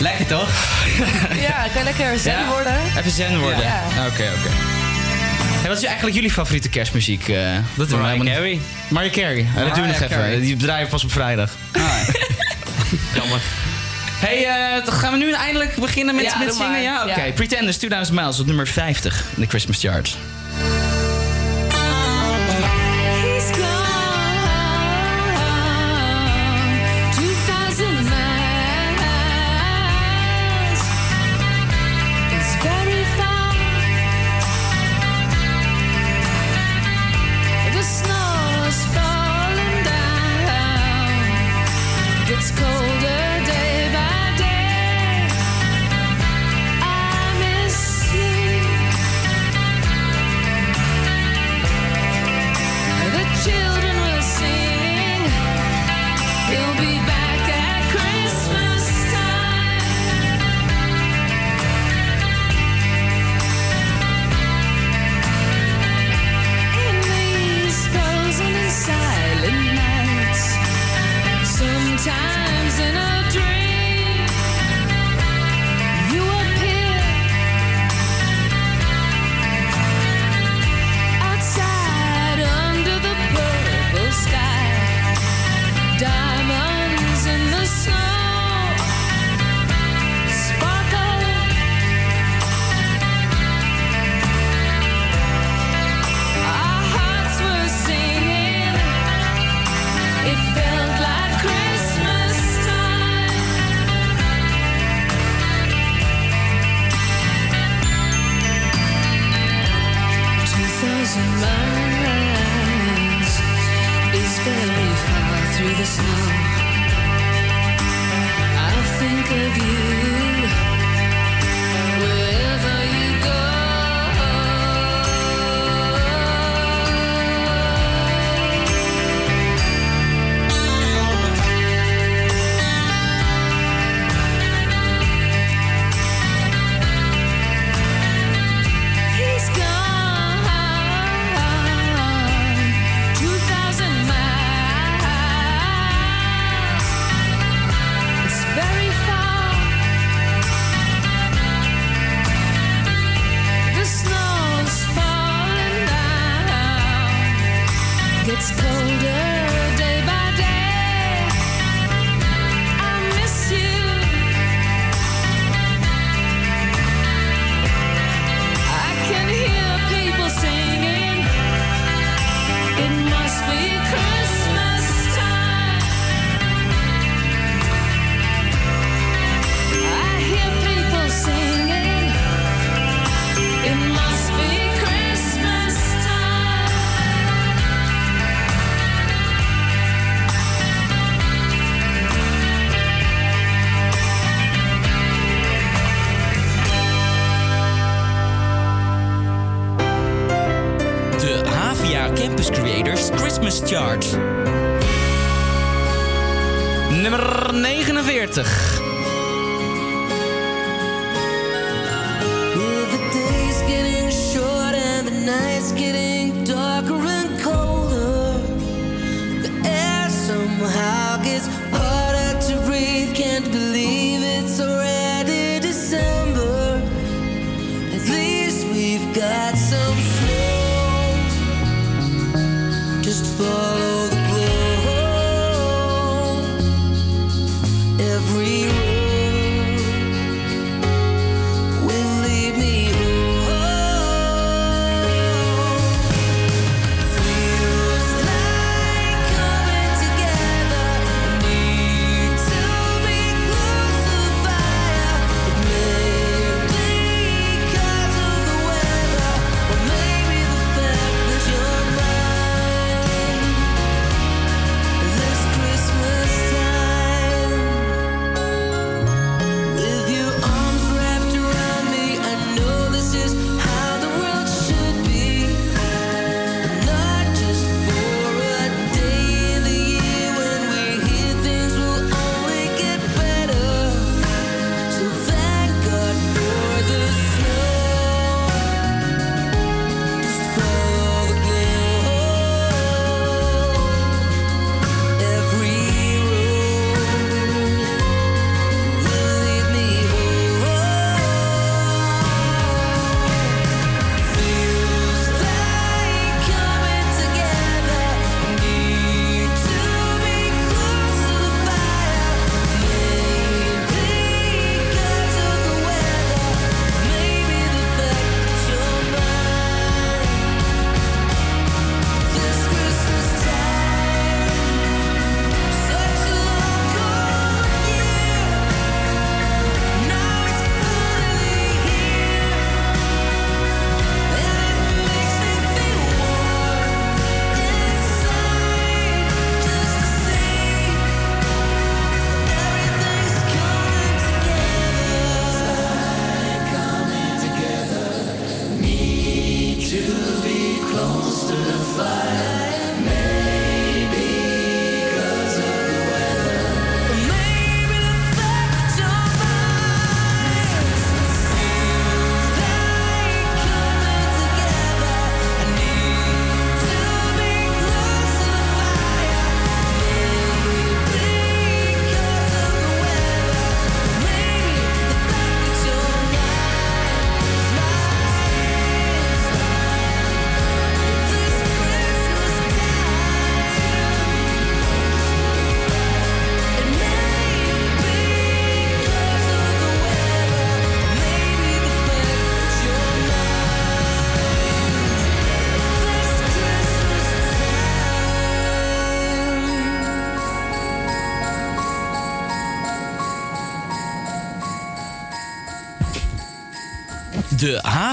[0.00, 0.48] Lekker toch?
[1.40, 2.48] Ja, kan lekker zen Ja?
[2.48, 2.80] worden?
[2.98, 3.60] Even zen worden.
[3.60, 3.82] Ja.
[4.06, 4.67] Oké, oké.
[5.68, 7.28] Hey, wat is eigenlijk jullie favoriete kerstmuziek?
[7.28, 7.56] eh?
[7.76, 8.34] dat we helemaal niet.
[8.34, 8.60] Carey.
[8.88, 9.46] Mariah Carey.
[9.54, 10.40] Dat doen we nog Mariah even.
[10.40, 11.50] Die draaien we pas op vrijdag.
[13.14, 13.40] Jammer.
[14.20, 14.46] Hey,
[14.84, 16.70] dan gaan we nu eindelijk beginnen met, Ja, met zingen?
[16.70, 16.80] maar.
[16.80, 17.22] Ja, oké.
[17.24, 17.32] Ja.
[17.32, 20.16] Pretenders 2000 Miles op nummer 50 in de Christmas Charts.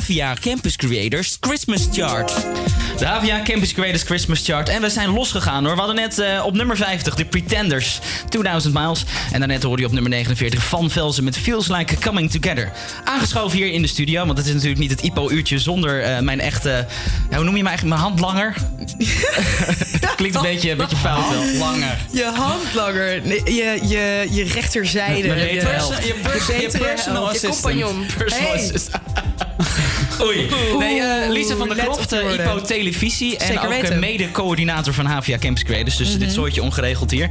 [0.08, 2.34] De Havia Campus Creators Christmas Chart.
[2.98, 4.70] De Havia Campus Creators Christmas Chart.
[4.70, 5.74] En we zijn losgegaan hoor.
[5.74, 8.00] We hadden net eh, op nummer 50 de Pretenders,
[8.30, 9.04] 2000 Miles.
[9.32, 12.72] En daarnet hoorde je op nummer 49 Van Velzen met Feels Like Coming Together.
[13.04, 16.40] Aangeschoven hier in de studio, want het is natuurlijk niet het IPO-uurtje zonder eh, mijn
[16.40, 16.86] echte...
[17.30, 18.00] ja, hoe noem je me eigenlijk?
[18.00, 18.56] Mijn handlanger?
[20.16, 21.44] Klinkt een beetje, een beetje fout wel.
[21.58, 21.98] Langer.
[22.12, 25.28] Je handlanger, nee, je, je, je rechterzijde.
[25.28, 25.46] Mijn je.
[25.46, 25.60] Je
[26.62, 27.62] je personal je assistant.
[27.62, 28.06] compagnon.
[28.18, 28.64] Personal Hey.
[28.64, 29.05] assistant.
[30.26, 30.48] Oei.
[30.80, 32.34] Nee, eh, Lisa van der Kroft, de eh.
[32.34, 33.38] IPO Televisie.
[33.38, 35.98] En Zeker ook eh, mede-coördinator van HVA Campus Creators.
[35.98, 37.30] Dus dit soortje ongeregeld hier.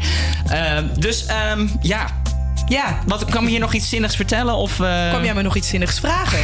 [0.49, 2.23] Eh, dus ehm, ja.
[2.69, 2.99] Ja.
[3.07, 4.55] Wat, kan me hier nog iets zinnigs vertellen?
[4.55, 6.39] Of, eh, Kwam jij me nog iets zinnigs vragen?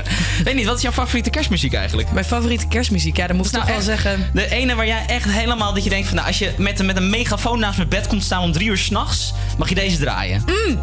[0.44, 2.12] Weet niet, wat is jouw favoriete kerstmuziek eigenlijk?
[2.12, 4.30] Mijn favoriete kerstmuziek, ja, dan moet ik toch wel zeggen.
[4.32, 6.16] De ene waar jij echt helemaal dat je denkt van...
[6.16, 8.68] Nou, als je met, een- met een megafoon naast mijn bed komt staan om drie
[8.68, 9.32] uur s'nachts...
[9.58, 10.42] mag je deze draaien.
[10.46, 10.78] Mm,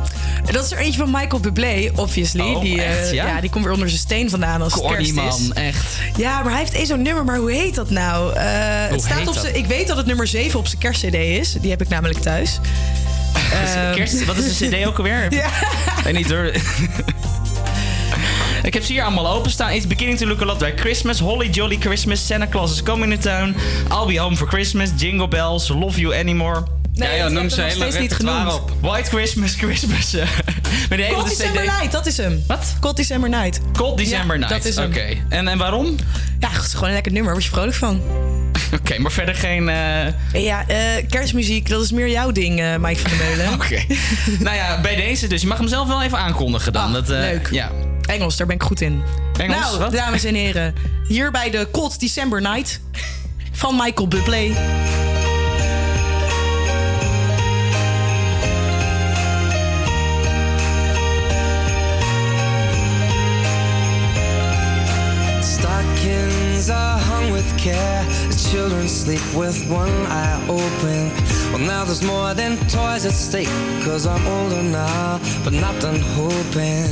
[0.51, 2.41] dat is er eentje van Michael Bublé, obviously.
[2.41, 3.41] Oh, die, eh, echt, ja?
[3.41, 5.09] die komt weer onder zijn steen vandaan als het Corny kerst
[5.39, 5.47] is.
[5.47, 5.85] man, echt.
[6.17, 8.33] Ja, maar hij heeft één zo'n nummer, maar hoe heet dat nou?
[8.33, 8.43] Eh,
[8.89, 11.55] het staat heet op zijn, ik weet dat het nummer 7 op zijn kerstcd is.
[11.61, 12.59] Die heb ik namelijk thuis.
[13.53, 15.27] Ehm, Kerst, wat is de cd ook alweer?
[15.33, 15.49] Ja.
[16.11, 16.51] Niet hoor.
[18.63, 19.71] Ik heb ze hier allemaal openstaan.
[19.71, 21.19] It's beginning to look a lot like Christmas.
[21.19, 22.25] Holly Jolly Christmas.
[22.25, 23.55] Santa Claus is coming to town.
[23.91, 24.89] I'll be home for Christmas.
[24.97, 25.69] Jingle bells.
[25.69, 26.63] Love you anymore.
[26.95, 28.71] Nee, Ja, joh, die noem ze hele steeds niet repertoire genoemd.
[28.71, 28.77] op.
[28.81, 30.13] White Christmas, Christmas.
[30.13, 30.27] eh,
[30.89, 31.65] Met Cold December CD.
[31.79, 32.43] Night, dat is hem.
[32.47, 32.75] Wat?
[32.79, 33.59] Cold December Night.
[33.77, 34.49] Cold December Ja, Night.
[34.63, 34.85] dat is hem.
[34.89, 35.05] Oké.
[35.29, 35.95] En, en waarom?
[36.39, 37.31] Ja, het is gewoon een lekker nummer.
[37.31, 38.01] Word je vrolijk van.
[38.79, 39.69] Oké, maar verder geen...
[39.69, 40.77] eh, Ja, eh,
[41.09, 43.53] kerstmuziek, dat is meer jouw ding, eh, Mike van der Meulen.
[43.59, 43.83] Oké.
[44.39, 45.41] nou ja, bij deze dus.
[45.41, 46.93] Je mag hem zelf wel even aankondigen dan.
[46.93, 47.47] dat, Ah, leuk.
[47.51, 47.71] Ja.
[48.05, 49.01] Engels, daar ben ik goed in.
[49.37, 49.91] Engels, nou, wat?
[49.91, 50.75] dames en heren.
[51.07, 52.79] Hier bij de Cold December Night
[53.51, 54.51] van Michael Bublé.
[67.63, 68.03] Care.
[68.27, 71.01] The children sleep with one eye open.
[71.51, 73.53] Well, now there's more than toys at stake.
[73.85, 76.89] Cause I'm older now, but not done hoping.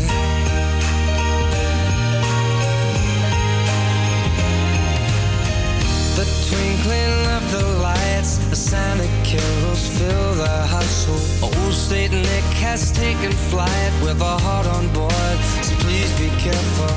[6.16, 11.24] The twinkling of the lights, the Santa carols fill the household.
[11.44, 15.38] Old Saint Nick has taken flight with a heart on board,
[15.68, 16.96] so please be careful.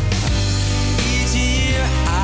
[1.11, 2.24] Each year I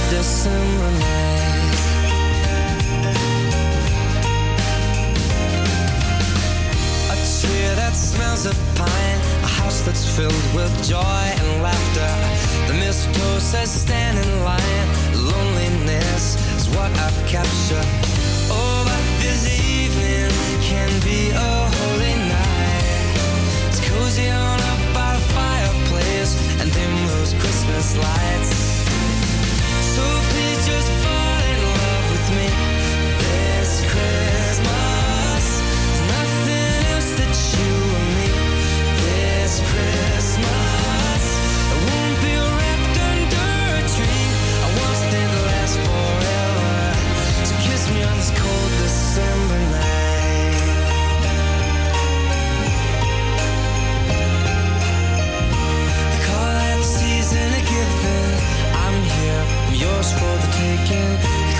[0.11, 0.15] A
[7.39, 12.11] tree that smells of pine, a house that's filled with joy and laughter.
[12.67, 14.87] The mistletoe says stand in line.
[15.15, 17.87] Loneliness is what I've captured.
[18.51, 20.29] Oh, but this evening
[20.61, 23.15] can be a holy night.
[23.69, 28.60] It's cozy on up by the fireplace and dim those Christmas lights.
[59.81, 61.11] yours for the taking.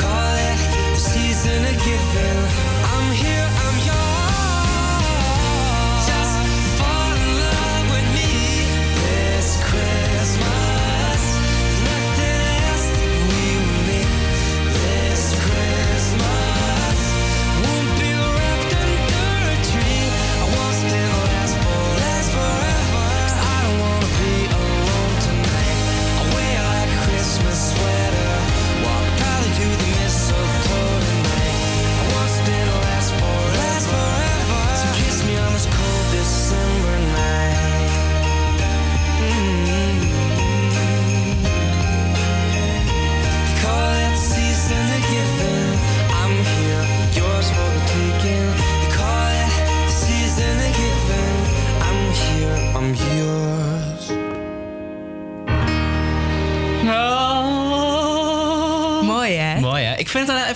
[0.02, 0.60] Call it
[0.96, 2.40] the season of giving.
[2.94, 3.61] I'm here.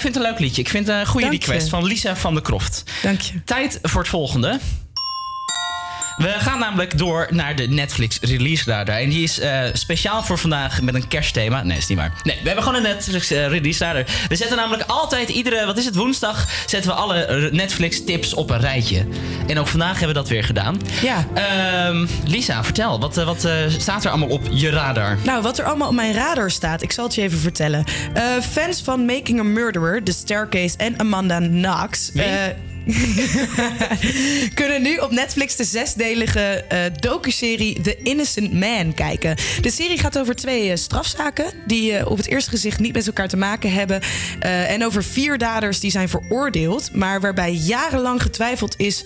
[0.05, 0.61] Vind, het, een- ik vind het een leuk liedje.
[0.61, 1.47] Ik vind het een goede Dank je.
[1.51, 2.83] request van Lisa van der Kroft.
[3.03, 3.43] Dank je.
[3.43, 4.59] Tijd voor het volgende.
[6.25, 8.97] We gaan namelijk door naar de Netflix release radar.
[8.97, 11.63] En die is eh, speciaal voor vandaag met een kerstthema.
[11.63, 12.11] Nee, is niet waar.
[12.23, 14.03] Nee, we hebben gewoon een Netflix eh, release radar.
[14.27, 16.47] We zetten namelijk altijd, iedere, wat is het, woensdag...
[16.65, 19.05] zetten we alle Netflix tips op een rijtje.
[19.47, 20.81] En ook vandaag hebben we dat weer gedaan.
[21.01, 21.27] Ja.
[21.33, 22.99] Ehm, Lisa, vertel.
[22.99, 23.47] Wat, eh, wat
[23.77, 25.17] staat er allemaal op je radar?
[25.23, 27.83] Nou, wat er allemaal op mijn radar staat, ik zal het je even vertellen.
[28.51, 32.11] Fans van Making a Murderer, The Staircase en Amanda Knox...
[34.53, 39.35] kunnen nu op Netflix de zesdelige eh docuserie The Innocent Man kijken.
[39.61, 43.07] De serie gaat over twee eh, strafzaken die eh, op het eerste gezicht niet met
[43.07, 44.01] elkaar te maken hebben.
[44.39, 49.03] en over vier daders die zijn veroordeeld, maar waarbij jarenlang getwijfeld is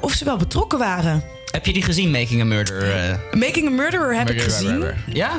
[0.00, 1.22] of ze wel betrokken waren.
[1.56, 2.94] Heb je die gezien, Making a Murder?
[2.94, 3.14] eh?
[3.40, 4.70] Making a Murderer heb ik gezien.
[4.78, 4.96] murder.
[5.06, 5.30] Ja?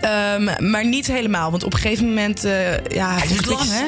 [0.00, 2.44] Ehm, maar niet helemaal, want op een gegeven moment...
[2.44, 3.84] eh ja, Hij duurt lang, hè?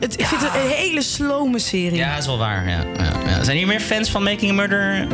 [0.00, 1.94] Het, ik vind het een hele slome serie.
[1.94, 2.68] Ja, is wel waar.
[2.68, 3.44] Ja, ja, ja.
[3.44, 5.06] Zijn hier meer fans van Making a Murder?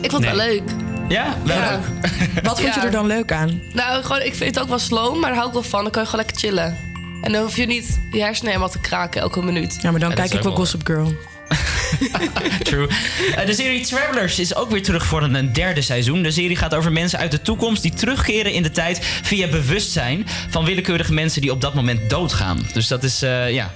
[0.00, 0.46] Ik vond het Nee.
[0.46, 0.62] wel leuk.
[1.08, 1.34] Ja?
[1.44, 1.70] Wel Ja.
[1.70, 2.10] leuk.
[2.48, 3.62] Wat vond je er dan leuk aan?
[3.72, 5.82] Nou, gewoon, ik vind het ook wel slow, maar daar hou ik wel van.
[5.82, 6.76] Dan kan je gewoon lekker chillen.
[7.22, 9.78] En dan hoef je niet je hersenen helemaal te kraken elke minuut.
[9.82, 11.14] Ja, maar dan kijk ik wel- Gossip Girl.
[12.62, 12.88] True.
[13.36, 16.22] Eh, de serie Travelers is ook weer terug voor een, derde seizoen.
[16.22, 20.26] De serie gaat over mensen uit de toekomst die terugkeren in de tijd via bewustzijn
[20.48, 22.66] van willekeurige mensen die op dat moment doodgaan.
[22.72, 23.70] Dus dat is, eh, ja.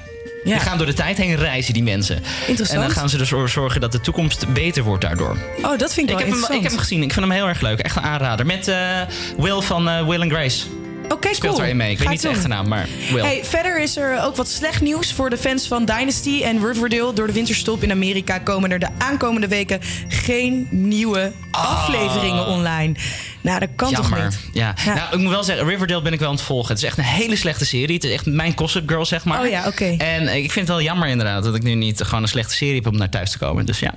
[0.45, 2.23] Die gaan door de tijd heen reizen, die mensen.
[2.47, 2.71] Interessant.
[2.71, 5.37] En dan gaan ze ervoor zorgen dat de toekomst beter wordt daardoor.
[5.63, 6.63] Oh, dat vind ik, Ik wel heb, hem, ik interessant.
[6.63, 7.03] heb hem gezien.
[7.03, 7.79] Ik vind hem heel erg leuk.
[7.79, 8.47] Echt een aanrader.
[8.47, 9.01] Met eh,
[9.39, 10.65] Will van Will and Grace.
[11.09, 11.75] Oké, Speelt cool.
[11.75, 11.91] mee.
[11.91, 13.23] Ik Ga weet niet zijn echte naam, maar Will.
[13.23, 17.13] Hey, verder is er ook wat slecht nieuws voor de fans van Dynasty en Riverdale.
[17.13, 22.95] Door de winterstop in Amerika komen er de aankomende weken geen nieuwe afleveringen online.
[23.41, 24.01] Nou, dat kan Ah.
[24.01, 24.19] Jammer.
[24.19, 24.55] toch niet?
[24.55, 24.75] Ja.
[24.87, 26.69] Nou, ik moet wel zeggen, Riverdale ben ik wel aan het volgen.
[26.69, 27.95] Het is echt een hele slechte serie.
[27.95, 29.41] Het is echt mijn Gossip Girl, zeg maar.
[29.41, 29.95] Oh ja, oké.
[29.99, 32.75] En ik vind het wel jammer inderdaad dat ik nu niet gewoon een slechte serie
[32.75, 33.67] heb om naar thuis te komen.
[33.67, 33.95] Dus ja.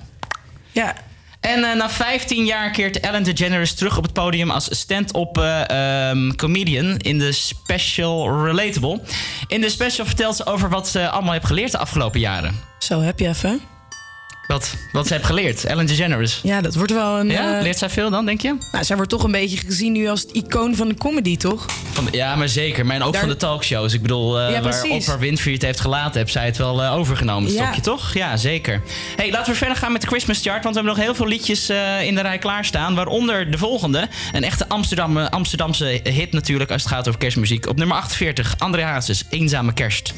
[0.71, 0.95] Ja.
[1.39, 6.09] En eh, na 15 jaar keert Ellen DeGeneres terug op het podium als stand-up eh,
[6.09, 9.01] ehm, comedian in de special Relatable.
[9.47, 12.59] In de special vertelt ze over wat ze allemaal heeft geleerd de afgelopen jaren.
[12.79, 13.76] Zo, heb je even.
[14.47, 16.39] Wat, wat ze heeft geleerd, Ellen DeGeneres.
[16.43, 17.29] Ja, dat wordt wel een...
[17.29, 18.55] Ja, eh, leert zij veel dan, denk je?
[18.71, 21.65] Nou, zij wordt toch een beetje gezien nu als het icoon van de comedy, toch?
[21.91, 22.85] Van ja, maar zeker.
[22.85, 23.93] Maar en ook Daar- van de talkshows.
[23.93, 24.83] Ik bedoel, eh, Ja, waar.
[24.89, 27.63] Oprah Winfrey het heeft gelaten, heb zij het wel eh, overgenomen, Ja.
[27.63, 28.13] stokje, toch?
[28.13, 28.81] Ja, zeker.
[29.15, 30.63] hey, laten we verder gaan met de Christmas chart.
[30.63, 31.69] Want we hebben nog heel veel liedjes
[32.03, 32.95] in de rij klaarstaan.
[32.95, 34.07] Waaronder de volgende.
[34.33, 37.67] Een echte Amsterdam, Amsterdamse hit natuurlijk als het gaat over kerstmuziek.
[37.67, 40.13] Op nummer 48, André Hazes, Eenzame Kerst.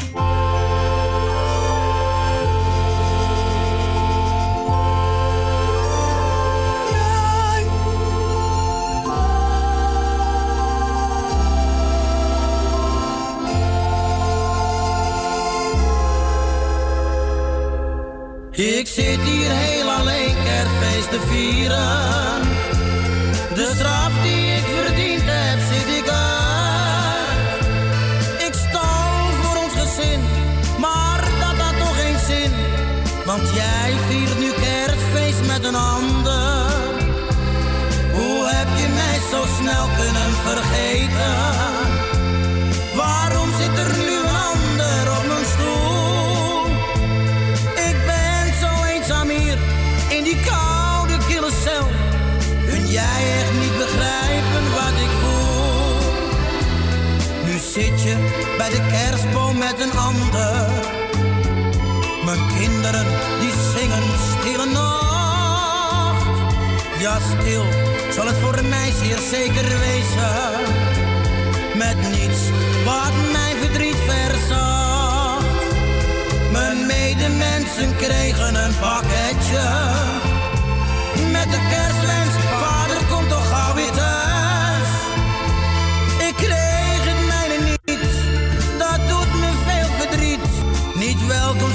[18.60, 22.42] Ik zit hier heel alleen kerstfeest te vieren.
[23.54, 27.66] De straf die ik verdiend heb, zit ik uit.
[28.48, 30.20] Ik stal voor ons gezin,
[30.80, 32.52] maar dat had toch geen zin.
[33.26, 36.72] Want jij viert nu kerstfeest met een ander.
[38.12, 41.59] Hoe heb je mij zo snel kunnen vergeten?
[59.72, 60.70] Met een ander.
[62.26, 63.06] Mijn kinderen
[63.40, 66.26] die zingen stille nacht.
[67.00, 67.64] Ja, stil
[68.12, 70.60] zal het voor mij zeer zeker wezen.
[71.76, 72.40] Met niets
[72.86, 75.46] wat mijn verdriet verzacht.
[76.52, 80.29] Mijn medemensen kregen een pakketje.
[91.30, 91.72] Welkom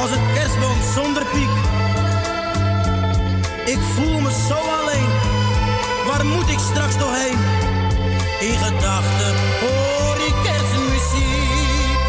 [0.00, 1.54] als een kerstboom zonder piek.
[3.64, 5.10] Ik voel me zo alleen,
[6.06, 7.38] waar moet ik straks doorheen?
[8.40, 12.00] In gedachten hoor die kerstmuziek.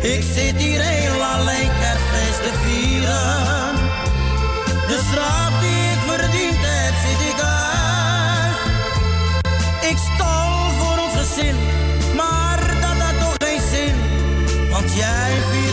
[0.00, 3.74] Ik zit hier heel alleen kerstfeest te vieren.
[4.88, 8.56] De straf die ik verdiend heb, zit ik uit.
[9.90, 11.56] Ik stal voor ons gezin,
[12.16, 13.94] maar dat had toch geen zin,
[14.70, 15.71] want jij viert.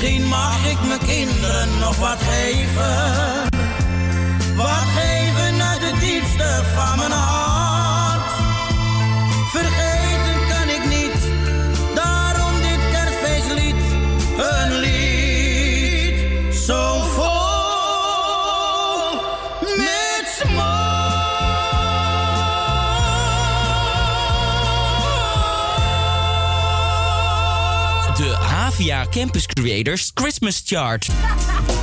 [0.00, 3.48] Misschien mag ik mijn kinderen nog wat geven.
[4.56, 7.47] Wat geven uit de diepste van mijn hart.
[29.18, 31.08] Campus Creators Christmas Chart.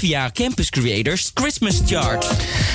[0.00, 2.26] Via Campus Creators Christmas Chart.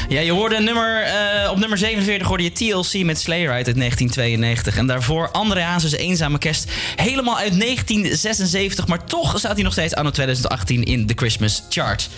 [0.09, 4.77] Ja, je hoorde nummer, eh, op nummer 47 hoorde je TLC met Slayer uit 1992.
[4.77, 6.71] En daarvoor André Hazes Eenzame Kerst.
[6.95, 8.87] Helemaal uit 1976.
[8.87, 12.09] Maar toch staat hij nog steeds anno 2018 in de Christmas Chart.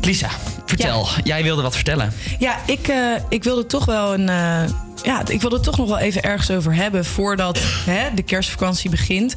[0.00, 0.30] Lisa,
[0.66, 1.08] vertel.
[1.24, 2.12] Jij wilde wat vertellen.
[2.38, 4.28] Ja, ik, eh, ik wilde toch wel een.
[4.28, 4.62] Eh,
[5.02, 9.34] ja, ik wilde toch nog wel even ergens over hebben voordat hè, de kerstvakantie begint.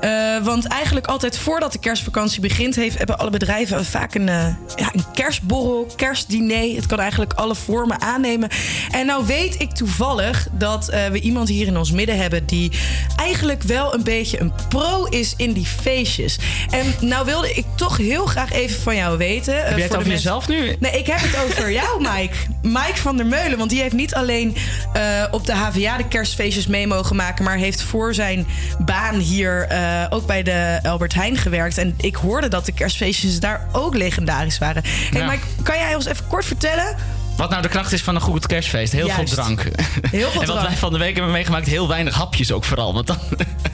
[0.00, 4.54] Eh, want eigenlijk altijd voordat de kerstvakantie begint, heeft, hebben alle bedrijven vaak een, eh,
[4.76, 6.74] ja, een kerstborrel, kerstdiner.
[6.74, 8.48] Het kan eigenlijk alle vormen aannemen.
[8.90, 12.72] En nou weet ik toevallig dat eh, we iemand hier in ons midden hebben die
[13.16, 16.38] eigenlijk wel een beetje een pro is in die feestjes.
[16.70, 19.56] En nou wilde ik toch heel graag even van jou weten.
[19.62, 20.76] eh, Heb jij het over jezelf nu?
[20.80, 22.34] Nee, ik heb het over jou, Mike.
[22.62, 23.58] Mike van der Meulen.
[23.58, 24.56] Want die heeft niet alleen
[24.92, 27.44] eh, op de HVA de kerstfeestjes mee mogen maken...
[27.44, 28.46] maar heeft voor zijn
[28.78, 31.78] baan hier eh, ook bij de Albert Heijn gewerkt.
[31.78, 34.82] En ik hoorde dat de kerstfeestjes daar ook legendarisch waren.
[34.86, 35.26] Hey, Ja.
[35.30, 36.96] Mike, kan jij ons even kort vertellen...
[37.36, 38.92] Wat nou de kracht is van een goed kerstfeest?
[38.92, 39.34] Heel Juist.
[39.34, 39.62] veel drank.
[40.10, 40.68] Heel veel en wat drank.
[40.68, 42.94] wij van de week hebben meegemaakt, heel weinig hapjes ook vooral.
[42.94, 43.18] Want dan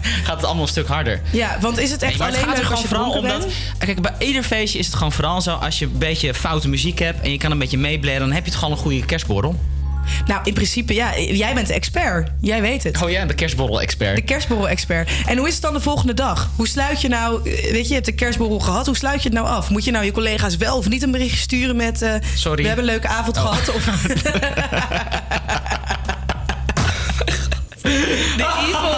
[0.27, 1.21] gaat het allemaal een stuk harder.
[1.33, 3.13] Ja, want is het echt Nee, maar het alleen gaat er gewoon je vooral om
[3.13, 3.49] dronken dat...
[3.79, 3.99] bent?
[3.99, 5.55] Kijk, bij ieder feestje is het gewoon vooral zo...
[5.55, 8.21] als je een beetje foute muziek hebt en je kan een beetje meeblaren...
[8.21, 9.61] dan heb je het gewoon een goede kerstborrel.
[10.27, 11.19] Nou, in principe, ja.
[11.19, 12.31] Jij bent de expert.
[12.41, 13.03] Jij weet het.
[13.03, 14.17] Oh ja, de kerstborrel-expert.
[14.17, 15.11] De kerstborrel-expert.
[15.27, 16.51] En hoe is het dan de volgende dag?
[16.57, 17.51] Hoe sluit je nou...
[17.51, 18.87] eh, Weet je, je hebt de kerstborrel gehad.
[18.87, 19.71] Hoe sluit je het nou af?
[19.71, 22.03] Moet je nou je collega's wel of niet een berichtje sturen met...
[22.03, 22.63] eh, Sorry.
[22.63, 23.43] We hebben een leuke avond Oh.
[23.43, 23.75] gehad.
[23.75, 23.85] Of,
[28.37, 28.93] De evil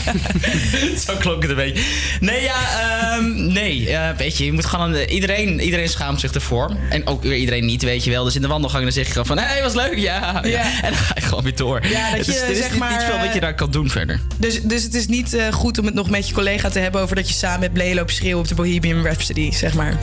[1.06, 1.84] Zo klonk het een beetje.
[2.20, 3.90] Nee, ja, ehm, nee.
[3.90, 4.92] eh, weet je, je moet gewoon...
[4.94, 6.70] een- iedereen, iedereen schaamt zich ervoor.
[6.90, 8.24] En ook weer iedereen niet, weet je wel.
[8.24, 9.38] Dus in de wandelgang dan zeg je gewoon van...
[9.38, 10.48] Hé, hey, was leuk, ja, ja.
[10.48, 10.62] Ja.
[10.82, 11.86] En dan ga je gewoon weer door.
[11.86, 13.90] Ja, dat je, er is zeg niet, maar, niet veel wat je daar kan doen
[13.90, 14.20] verder.
[14.36, 17.00] dus, dus het is niet eh, goed om het nog met je collega te hebben...
[17.00, 19.94] over dat je samen met Blee loopt schreeuwen op de Bohemian Rhapsody, zeg maar.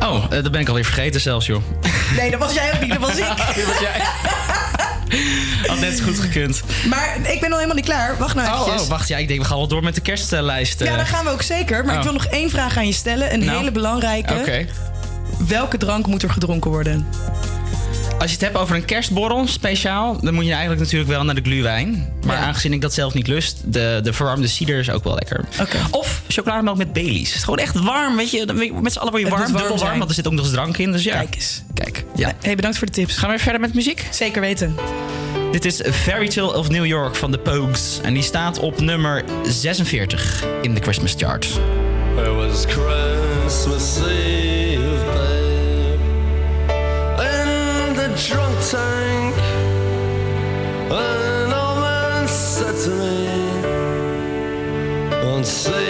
[0.00, 1.62] Oh, eh, dat ben ik alweer vergeten zelfs, joh.
[2.16, 3.36] Nee, dat was jij ook niet, dat was ik.
[3.36, 4.02] Dat was jij.
[5.66, 6.62] Had net zo goed gekund.
[6.88, 8.18] Maar ik ben nog helemaal niet klaar.
[8.18, 8.82] Wacht nou Oh, eventjes.
[8.82, 9.08] oh, wacht.
[9.08, 10.80] Ja, ik denk we gaan wel door met de kerstlijst.
[10.80, 10.86] eh.
[10.90, 11.84] Ja, dat gaan we ook zeker.
[11.84, 11.98] Maar Oh.
[11.98, 13.32] ik wil nog één vraag aan je stellen.
[13.32, 13.58] Een Nou.
[13.58, 14.34] hele belangrijke.
[14.34, 14.66] Oké.
[15.48, 17.06] Welke drank moet er gedronken worden?
[18.18, 21.34] Als je het hebt over een kerstborrel speciaal, dan moet je eigenlijk natuurlijk wel naar
[21.34, 22.12] de gluwijn.
[22.26, 25.44] Maar aangezien ik dat zelf niet lust, de, de verwarmde cider is ook wel lekker.
[25.90, 27.26] Of chocolademelk met Baileys.
[27.26, 28.70] Het is gewoon echt warm, weet je.
[28.80, 29.98] Met z'n allen word je Het warm, dubbel warm, zijn.
[29.98, 30.92] want er zit ook nog eens drank in.
[30.92, 31.16] Dus ja.
[31.16, 31.62] Kijk eens.
[31.74, 32.32] Kijk, ja.
[32.42, 33.12] Hey, bedankt voor de tips.
[33.14, 34.06] Gaan we weer verder met muziek?
[34.10, 34.74] Zeker weten.
[35.52, 38.00] Dit is Fairy Tale of New York van de Pogues.
[38.02, 41.44] En die staat op nummer 46 in de Christmas chart.
[42.18, 44.41] It was Christmas Eve,
[55.42, 55.81] "Won't see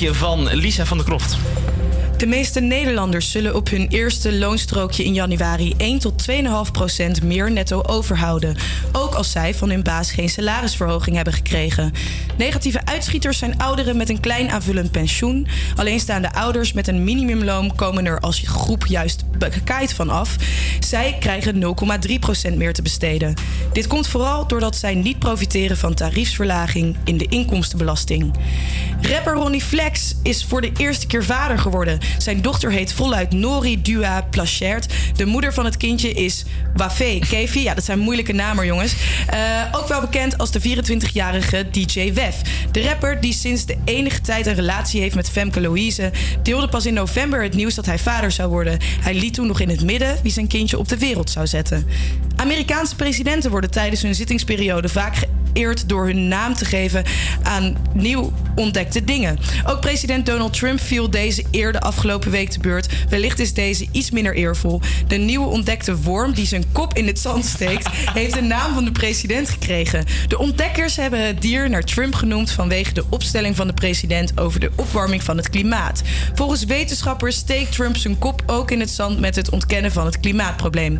[0.00, 1.36] van Lisa van der Kroft.
[2.16, 6.36] De meeste Nederlanders zullen op hun eerste loonstrookje in januari 1 tot 2,5
[6.72, 8.56] procent meer netto overhouden.
[8.92, 11.92] Ook als zij van hun baas geen salarisverhoging hebben gekregen.
[12.38, 15.46] Negatieve uitschieters zijn ouderen met een klein aanvullend pensioen.
[15.76, 20.36] Alleenstaande ouders met een minimumloon komen er als groep juist bekaaid van af.
[20.80, 21.76] Zij krijgen
[22.08, 23.34] 0,3 procent meer te besteden.
[23.72, 28.32] Dit komt vooral doordat zij niet profiteren van tariefsverlaging in de inkomstenbelasting.
[29.00, 31.98] Rapper Ronnie Flex is voor de eerste keer vader geworden.
[32.18, 34.94] Zijn dochter heet voluit Nori Dua Plachert.
[35.16, 36.44] De moeder van het kindje is
[36.74, 37.62] Wafé Kevi.
[37.62, 38.94] Ja, dat zijn moeilijke namen, jongens.
[39.26, 39.38] Eh,
[39.72, 42.40] ook wel bekend als de 24-jarige DJ Wef.
[42.70, 46.10] De rapper die sinds de enige tijd een relatie heeft met Femke Louise...
[46.42, 48.78] deelde pas in november het nieuws dat hij vader zou worden.
[49.00, 51.86] Hij liet toen nog in het midden wie zijn kindje op de wereld zou zetten.
[52.36, 55.16] Amerikaanse presidenten worden tijdens hun zittingsperiode vaak
[55.56, 57.04] geëerd door hun naam te geven
[57.42, 59.38] aan nieuw ontdekte dingen.
[59.66, 62.88] Ook president Donald Trump viel deze eer de afgelopen week te beurt.
[63.08, 64.80] Wellicht is deze iets minder eervol.
[65.06, 67.88] De nieuwe ontdekte worm die zijn kop in het zand steekt,
[68.20, 70.04] heeft de naam van de president gekregen.
[70.28, 74.60] De ontdekkers hebben het dier naar Trump genoemd vanwege de opstelling van de president over
[74.60, 76.02] de opwarming van het klimaat.
[76.34, 80.20] Volgens wetenschappers steekt Trump zijn kop ook in het zand met het ontkennen van het
[80.20, 80.96] klimaatprobleem.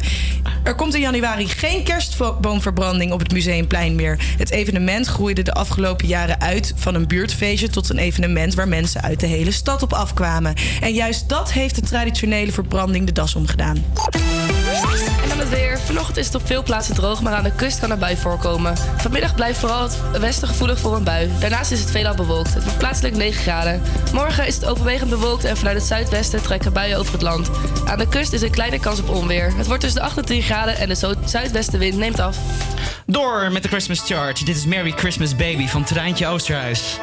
[0.62, 4.18] Er komt in januari geen kerstboomverbranding op het Museumplein meer.
[4.46, 9.02] Het evenement groeide de afgelopen jaren uit van een buurtfeestje tot een evenement waar mensen
[9.02, 10.54] uit de hele stad op afkwamen.
[10.80, 13.84] En juist dat heeft de traditionele verbranding de das omgedaan.
[15.22, 15.78] En dan het weer.
[15.78, 18.76] Vanochtend is het op veel plaatsen droog, maar aan de kust kan er bui voorkomen.
[18.96, 21.30] Vanmiddag blijft vooral het westen gevoelig voor een bui.
[21.40, 22.54] Daarnaast is het veelal bewolkt.
[22.54, 23.82] Het wordt plaatselijk 9 graden.
[24.12, 27.50] Morgen is het overwegend bewolkt en vanuit het zuidwesten trekken buien over het land.
[27.84, 29.56] Aan de kust is een kleine kans op onweer.
[29.56, 32.36] Het wordt tussen de 8 en 10 graden en de zuidwestenwind neemt af.
[33.06, 34.44] Door met de Christmas Charge.
[34.44, 36.98] Dit is Merry Christmas Baby van Treintje Oosterhuis.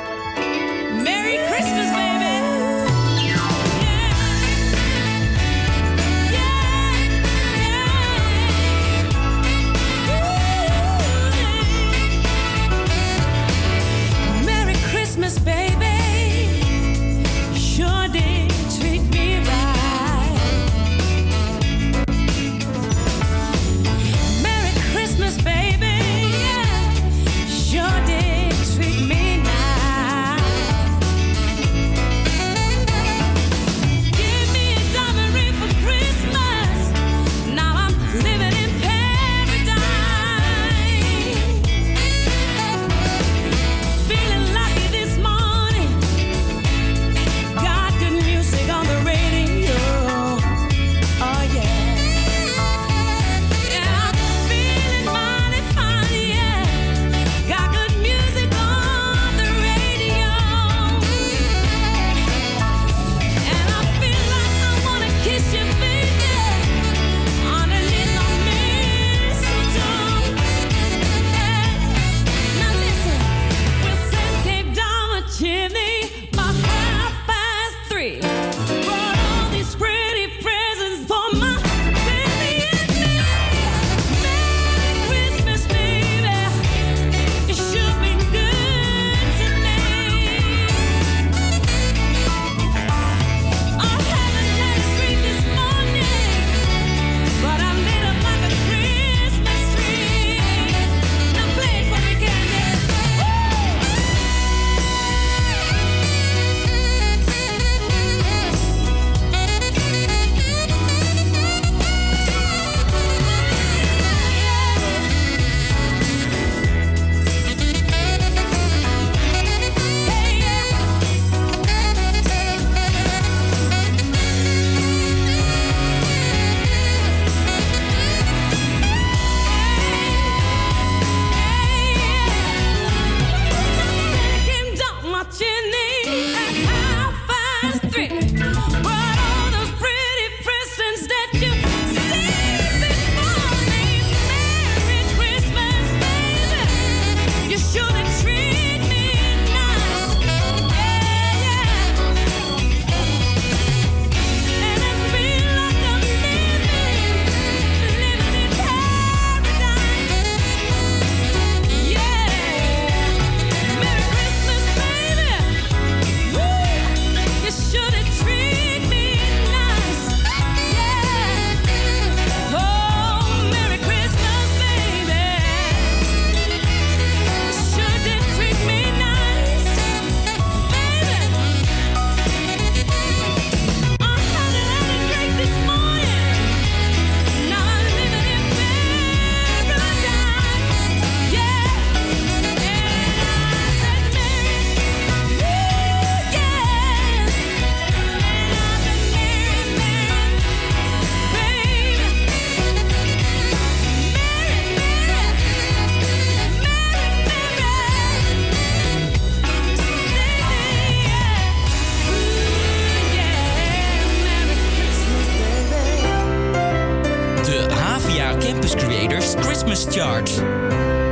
[218.41, 221.02] Campus Creators Christmas Chart.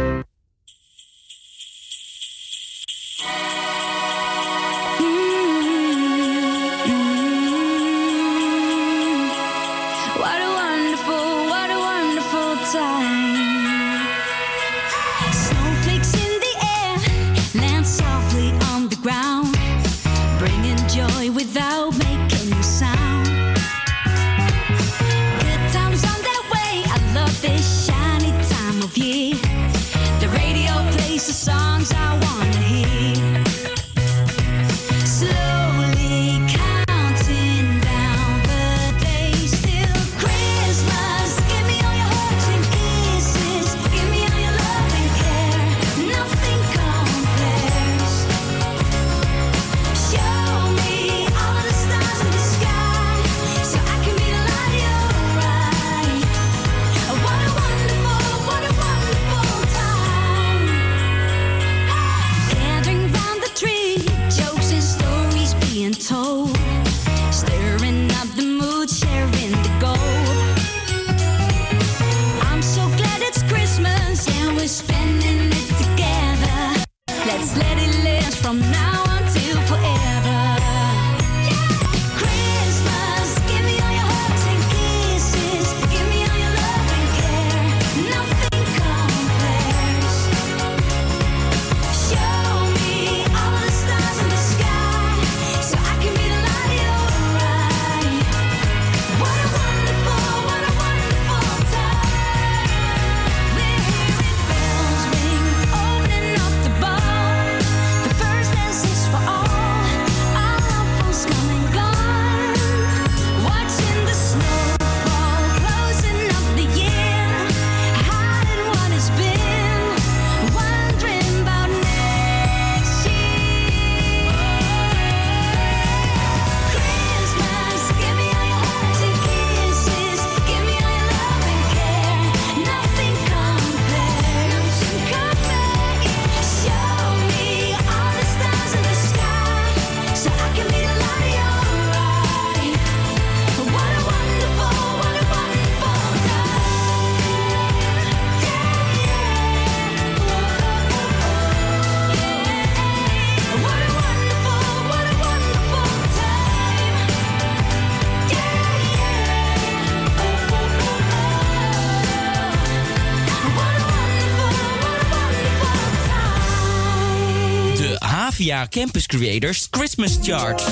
[168.70, 170.64] Campus Creators Christmas Chart.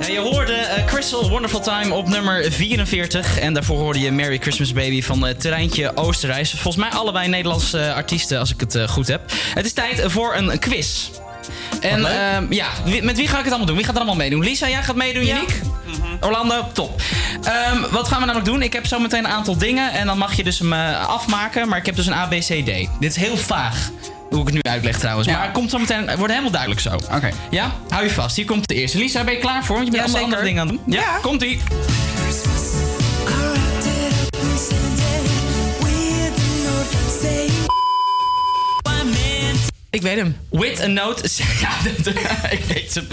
[0.00, 3.38] Ja, je hoorde eh, Crystal Wonderful Time op nummer 44.
[3.38, 6.50] En daarvoor hoorde je Merry Christmas Baby van het terreintje Oosterreis.
[6.50, 9.32] Volgens mij allebei Nederlandse eh, artiesten, als ik het eh, goed heb.
[9.54, 11.08] Het is tijd voor een quiz.
[11.80, 12.66] En ehm, ja,
[13.02, 13.76] met wie ga ik het allemaal doen?
[13.76, 14.42] Wie gaat er allemaal meedoen?
[14.42, 15.60] Lisa, jij gaat meedoen, Yannick?
[16.20, 17.00] Orlando, top.
[17.42, 18.62] Ehm, wat gaan we namelijk doen?
[18.62, 21.68] Ik heb zo meteen een aantal dingen en dan mag je dus hem eh, afmaken.
[21.68, 23.00] Maar ik heb dus een A, B, C, D.
[23.00, 23.90] Dit is heel vaag.
[24.36, 25.28] Hoe ik het nu uitleg trouwens.
[25.28, 26.94] Maar het komt zo meteen, het wordt helemaal duidelijk zo.
[26.94, 27.30] Oké.
[27.50, 27.72] Ja?
[27.88, 28.36] Hou je vast.
[28.36, 28.98] Hier komt de eerste.
[28.98, 29.76] Lisa, ben je klaar voor?
[29.76, 30.94] Want je bent allemaal andere dingen aan het doen.
[30.94, 31.60] Ja, komt ie.
[39.90, 40.36] Ik weet hem.
[40.50, 41.28] With a note...
[41.60, 41.70] Ja,
[42.50, 43.08] ik weet hem.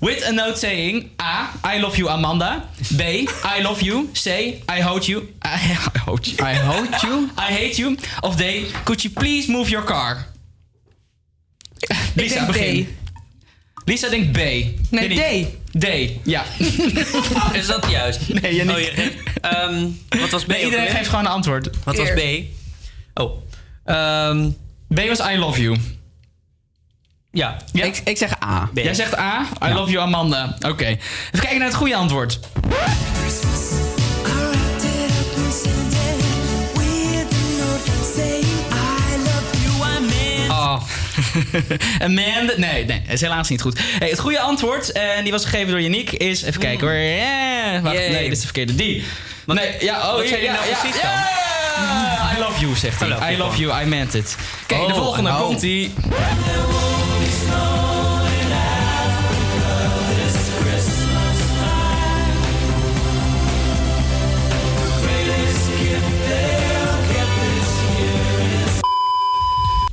[0.00, 1.10] With a note saying...
[1.22, 1.50] A.
[1.74, 2.64] I love you, Amanda.
[2.96, 3.00] B.
[3.00, 4.08] I love you.
[4.12, 4.26] C.
[4.26, 5.22] I hate you.
[5.22, 5.56] I, I
[6.04, 6.48] hate you.
[6.48, 7.28] I hate you?
[7.38, 7.96] I hate you.
[8.20, 8.66] Of D.
[8.84, 10.30] Could you please move your car?
[12.14, 12.96] Lisa, denk begin.
[13.84, 14.36] Lisa denkt B.
[14.90, 15.80] Nee, D.
[15.80, 15.86] D,
[16.24, 16.44] ja.
[17.60, 18.20] Is dat juist?
[18.40, 18.72] Nee, je niet.
[18.74, 19.86] Oh, je geeft- ehm,
[20.20, 20.48] wat was B?
[20.48, 21.70] Nee, iedereen geeft gewoon een antwoord.
[21.84, 22.20] Wat was B?
[23.14, 23.42] Oh.
[23.84, 24.50] ehm,
[24.94, 25.78] B was I love you.
[27.32, 27.56] Ja.
[27.72, 28.70] Ik, ik zeg A.
[28.74, 29.46] Jij zegt A.
[29.68, 30.56] I love you, Amanda.
[30.68, 30.84] Oké.
[30.86, 30.98] Even
[31.40, 32.40] kijken naar het goede antwoord.
[40.80, 42.02] Oh.
[42.06, 42.52] Amanda.
[42.56, 43.80] Nee, nee, is helaas niet goed.
[43.98, 46.42] Hey, het goede antwoord, eh, en die was gegeven door Yannick, is.
[46.42, 46.96] Even kijken hoor.
[46.96, 47.82] Yeah.
[47.82, 48.74] Wacht, nee, dit is de verkeerde.
[48.74, 49.04] Die.
[49.46, 51.38] Nee, ja, oh, zei ja, nou ja, precies ja.
[52.36, 53.32] I love you, zegt hij.
[53.32, 54.36] I love you, I meant it.
[54.66, 55.40] Kijk, de Oh, volgende oh.
[55.40, 55.60] komt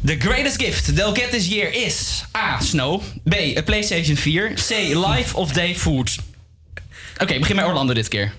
[0.08, 2.62] The greatest gift they'll get this year is A.
[2.62, 3.02] Snow.
[3.24, 3.34] B.
[3.58, 4.54] A PlayStation 4.
[4.56, 4.70] C.
[4.96, 6.16] Life of Day Food.
[7.18, 8.34] Oké, begin met Orlando dit keer.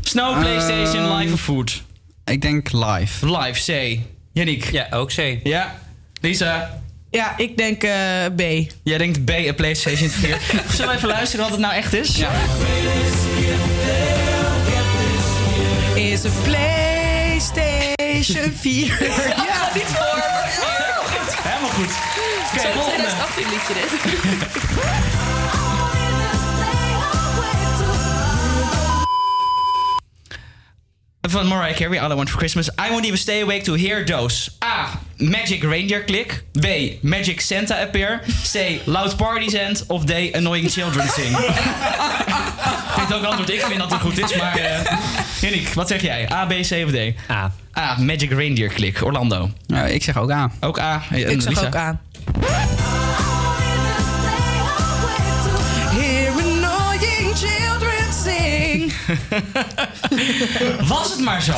[0.00, 1.16] Snow, PlayStation, Ehm.
[1.16, 1.82] Life of Food.
[2.24, 3.36] Ik denk live.
[3.38, 3.98] Live, C.
[4.32, 4.70] Yannick.
[4.70, 5.38] Ja, ook C.
[5.42, 5.78] Ja.
[6.20, 6.80] Lisa.
[7.10, 7.92] Ja, ik denk eh,
[8.36, 8.40] B.
[8.82, 10.38] Jij denkt B, een PlayStation 4.
[10.74, 12.16] Zullen we even luisteren wat het nou echt is?
[12.16, 12.30] Ja.
[15.94, 18.86] Is een PlayStation 4.
[19.46, 20.25] ja, niet voor.
[21.76, 21.92] Goed.
[22.52, 23.06] Oké, Zo'n volgende.
[23.06, 23.90] 2018 liedje dit.
[31.30, 32.68] Van Mariah Carey, All I Want For Christmas.
[32.78, 34.50] I won't even stay awake to hear those.
[34.64, 34.86] A.
[35.18, 36.42] Magic Reindeer Click.
[36.52, 36.66] B.
[37.02, 38.20] Magic Santa Appear.
[38.44, 38.80] C.
[38.86, 39.84] Loud Parties End.
[39.88, 40.12] Of D.
[40.34, 41.36] Annoying Children Sing.
[41.38, 43.50] ik vind ook antwoord.
[43.50, 44.56] Ik vind dat het goed is, maar...
[44.56, 44.98] eh
[45.40, 46.32] Yannick, wat zeg jij?
[46.32, 46.96] A, B, C of D?
[47.30, 47.52] A.
[47.78, 47.96] A.
[48.00, 49.02] Magic Reindeer Click.
[49.04, 49.50] Orlando.
[49.88, 50.50] ik zeg ook A.
[50.60, 51.02] Ook A.
[51.10, 52.00] En Ik zeg ook A.
[55.90, 57.85] Hear annoying children sing.
[60.88, 61.54] Was het maar zo.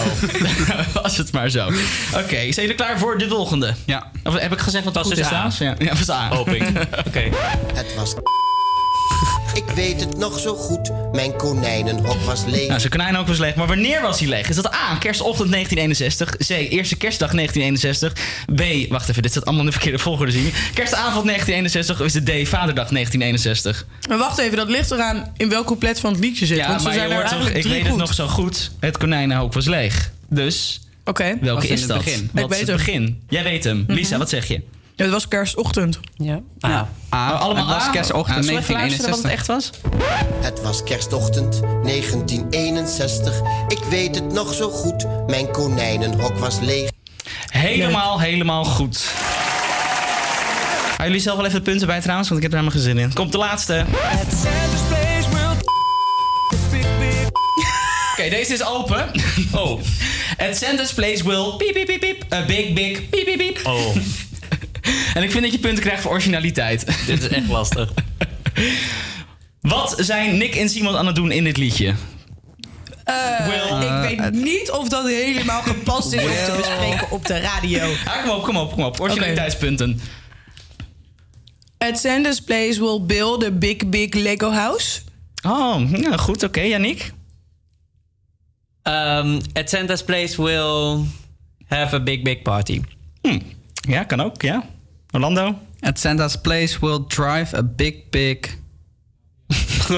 [1.03, 1.67] Was het maar zo.
[2.15, 3.75] Oké, zijn jullie klaar voor de volgende?
[3.85, 4.11] Ja.
[4.25, 5.29] Of heb ik gezegd wat Was dus is?
[5.29, 6.29] Ja, ja was A.
[6.29, 6.63] Hoop ik.
[7.07, 7.29] Oké.
[7.75, 8.15] Het was.
[9.59, 10.91] Ik weet het nog zo goed.
[11.13, 12.69] Mijn konijnenhok was leeg.
[12.69, 13.55] Nou, zijn konijn ook was leeg.
[13.55, 14.49] Maar wanneer was hij leeg?
[14.49, 16.37] Is dat A, kerstochtend 1961?
[16.37, 18.13] C, eerste kerstdag 1961?
[18.55, 20.53] B, wacht even, dit staat allemaal in de verkeerde volgorde zien.
[20.75, 23.87] Kerstavond 1961 of is het D, vaderdag 1961?
[24.09, 26.57] Maar wacht even, dat ligt eraan in welk couplet van het liedje zit.
[26.59, 27.89] Ja, want ze maar je zijn er hoort toch, ik weet goed.
[27.89, 28.71] het nog zo goed.
[28.81, 30.11] Het konijnenhoop was leeg.
[30.29, 31.37] Dus, Oké.
[31.41, 32.05] welke Was in is het dat?
[32.05, 32.31] begin.
[32.33, 32.87] Wat Ik is weet het hem.
[33.05, 33.23] begin?
[33.29, 33.85] Jij weet hem.
[33.89, 34.63] Lisa, wat zeg je?
[34.99, 36.01] Ja, het was kerstochtend.
[36.17, 36.41] Ja.
[36.67, 36.89] A.
[37.11, 39.31] Oh, allemaal het was kerstochtend Ah, zullen we even luisteren wat het 1961.
[39.31, 39.71] echt was?
[40.45, 43.41] Het was kerstochtend 1961.
[43.69, 45.07] Ik weet het nog zo goed.
[45.27, 46.91] Mijn konijnenhok was leeg.
[47.49, 48.99] Helemaal, helemaal goed.
[50.97, 52.29] Gaan jullie zelf wel even de punten bij trouwens?
[52.29, 53.13] Want ik heb er helemaal geen zin in.
[53.13, 53.85] Komt de laatste.
[58.13, 59.11] Oké, deze is open.
[59.53, 59.81] Oh.
[60.39, 62.33] At Santa's place will piep piep piep piep.
[62.33, 63.61] A big big piep piep piep.
[63.67, 63.97] Oh.
[65.15, 66.87] En ik vind dat je punten krijgt voor originaliteit.
[67.07, 67.93] Dit is echt lastig.
[69.61, 71.95] Wat zijn Nick en Simon aan het doen in dit liedje?
[73.05, 74.09] Eh, Will.
[74.13, 77.93] ik weet niet of dat helemaal gepast is om te bespreken op de radio.
[78.05, 79.01] Ah, kom op, kom op, kom op.
[79.01, 80.01] Originaliteitspunten.
[81.79, 85.01] At Santa's place will build a big, big Lego house.
[85.43, 86.43] Oh, ja, goed.
[86.43, 87.13] Oké, Yannick.
[88.83, 91.05] Um, at Santa's place will
[91.67, 92.81] have a big, big party.
[93.23, 93.39] Hm.
[93.89, 94.65] Ja, kan ook, ja.
[95.13, 95.59] Orlando?
[95.81, 98.59] At Santa's place will drive a big, big...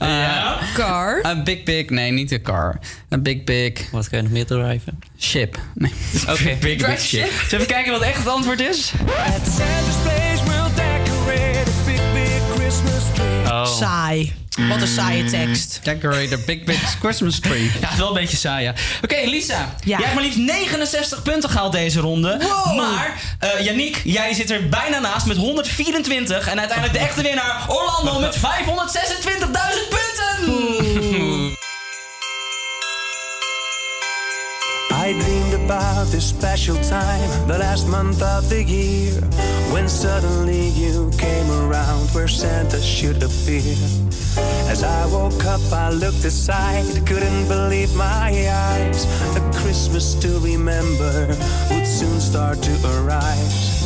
[0.00, 0.58] ja?
[0.74, 1.20] Car.
[1.24, 1.90] A big, big...
[1.90, 2.80] Nee, niet een car.
[3.14, 3.90] A big, big...
[3.90, 4.98] Wat kan je nog meer drijven?
[5.18, 5.58] Ship.
[5.74, 5.92] Nee.
[6.28, 7.00] Oké, big, big shit.
[7.00, 7.30] ship.
[7.30, 8.92] Zullen we even kijken wat echt het antwoord is?
[9.06, 13.44] At Santa's place we'll decorate a big, big Christmas tree.
[13.44, 13.66] Oh.
[13.66, 14.45] Saai.
[14.56, 15.80] Wat een saaie tekst.
[15.82, 17.70] Decorate a big, big Christmas tree.
[17.80, 18.74] Ja, wel een beetje saai, ja.
[19.02, 19.54] Oké, Lisa.
[19.54, 19.68] Ja.
[19.84, 22.38] Jij hebt maar liefst 69 punten gehaald deze ronde.
[22.40, 22.76] Wow.
[22.76, 26.48] Maar, eh Yannick, jij zit er bijna naast met 124.
[26.48, 28.42] En uiteindelijk de echte winnaar, Orlando, met 526.000
[29.88, 30.85] punten!
[35.66, 39.20] About this special time, the last month of the year,
[39.72, 43.74] when suddenly you came around where Santa should appear.
[44.70, 48.30] As I woke up, I looked aside, couldn't believe my
[48.70, 49.06] eyes.
[49.36, 51.26] A Christmas to remember
[51.70, 53.82] would soon start to arise.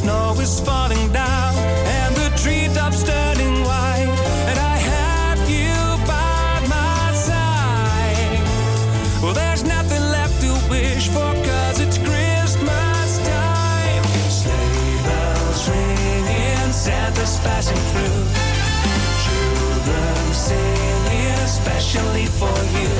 [0.00, 1.54] Snow is falling down,
[2.00, 3.89] and the treetops turning white,
[17.42, 18.20] passing through.
[19.24, 22.90] Children singing, especially for you.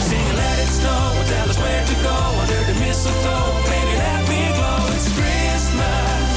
[0.00, 3.48] Singing, let it snow, tell us where to go under the mistletoe.
[3.70, 6.30] Baby, let me glow, it's Christmas.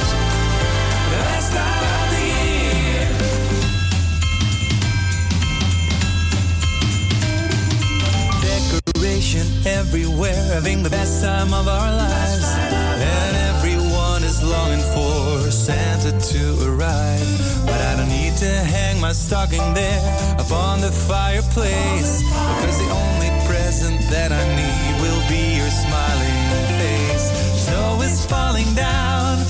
[1.10, 3.08] The best time of the year.
[8.94, 12.44] Decoration everywhere, having the best time of our lives.
[12.98, 16.75] And everyone is longing for Santa to arrive.
[18.46, 20.00] To hang my stocking there
[20.38, 22.22] upon the fireplace.
[22.54, 26.38] Because the only present that I need will be your smiling
[26.78, 27.26] face.
[27.66, 29.42] Snow is falling down,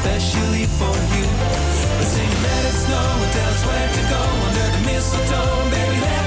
[0.00, 1.26] especially for you.
[1.98, 6.19] But sing, let it snow and tell us where to go under the mistletoe.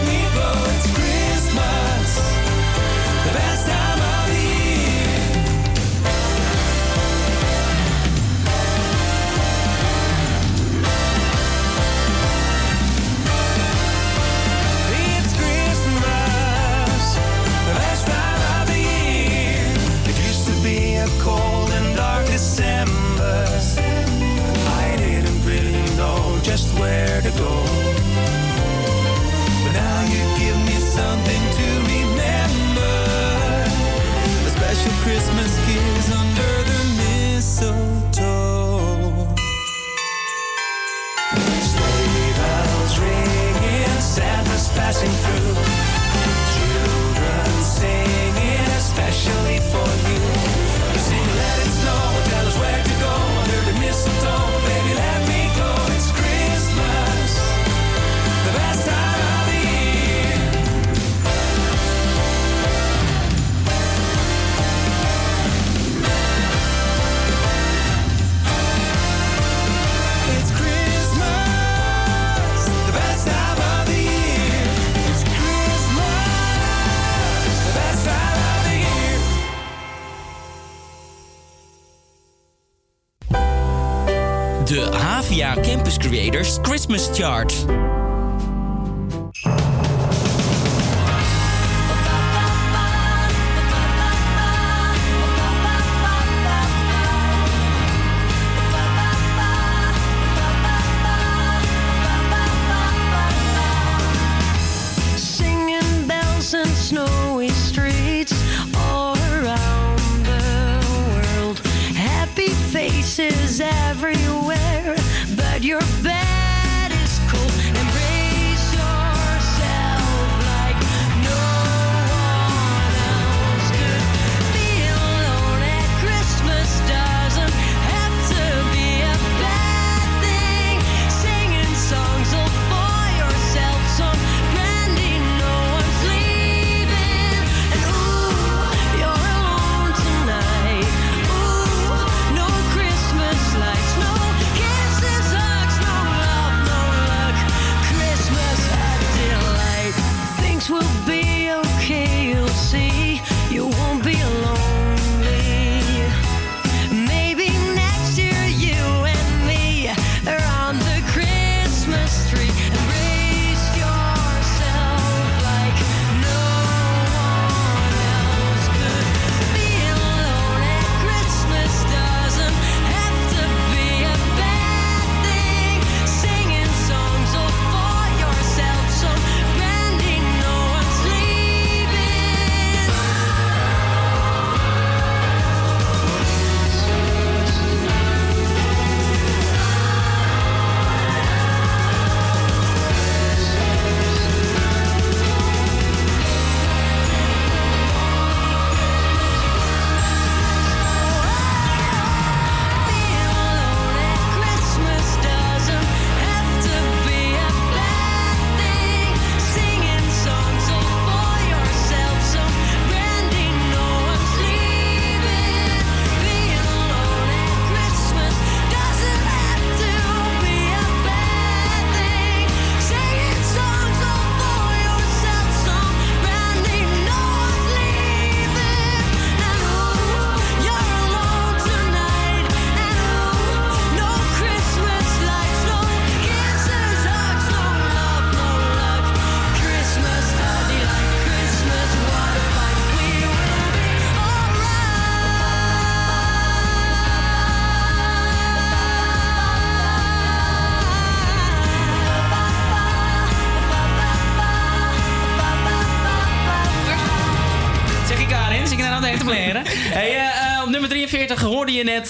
[85.74, 87.52] Campus Creators Christmas Chart.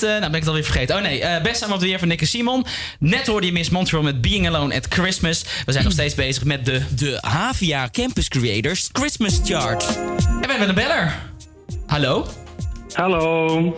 [0.03, 0.95] Eh, nou, ben ik het alweer vergeten.
[0.95, 2.65] Oh nee, eh best samen weer van Nick en Simon.
[2.99, 5.45] Net hoorde je Miss Montreal met Being Alone at Christmas.
[5.65, 9.87] We zijn nog steeds bezig met de, de Havia Campus Creators Christmas Chart.
[9.87, 11.15] En we hebben een beller.
[11.85, 12.27] Hallo?
[12.93, 13.75] Hallo.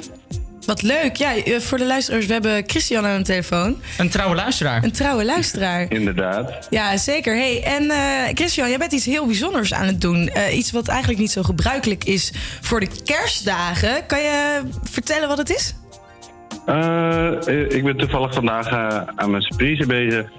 [0.66, 1.16] Wat leuk.
[1.16, 3.82] Ja, eh, voor de luisteraars, we hebben Christian aan de telefoon.
[3.98, 4.84] Een trouwe luisteraar.
[4.84, 5.92] Een trouwe luisteraar.
[5.92, 6.68] Inderdaad.
[6.70, 7.36] Ja, zeker.
[7.36, 10.28] Hey, en eh, Christian, jij bent iets heel bijzonders aan het doen.
[10.28, 12.32] Eh, iets wat eigenlijk niet zo gebruikelijk is
[12.62, 14.06] voor de kerstdagen.
[14.06, 15.74] Kan je vertellen wat het is?
[16.66, 17.32] Eh,
[17.70, 20.32] ik ben toevallig vandaag eh, aan mijn surprise bezig.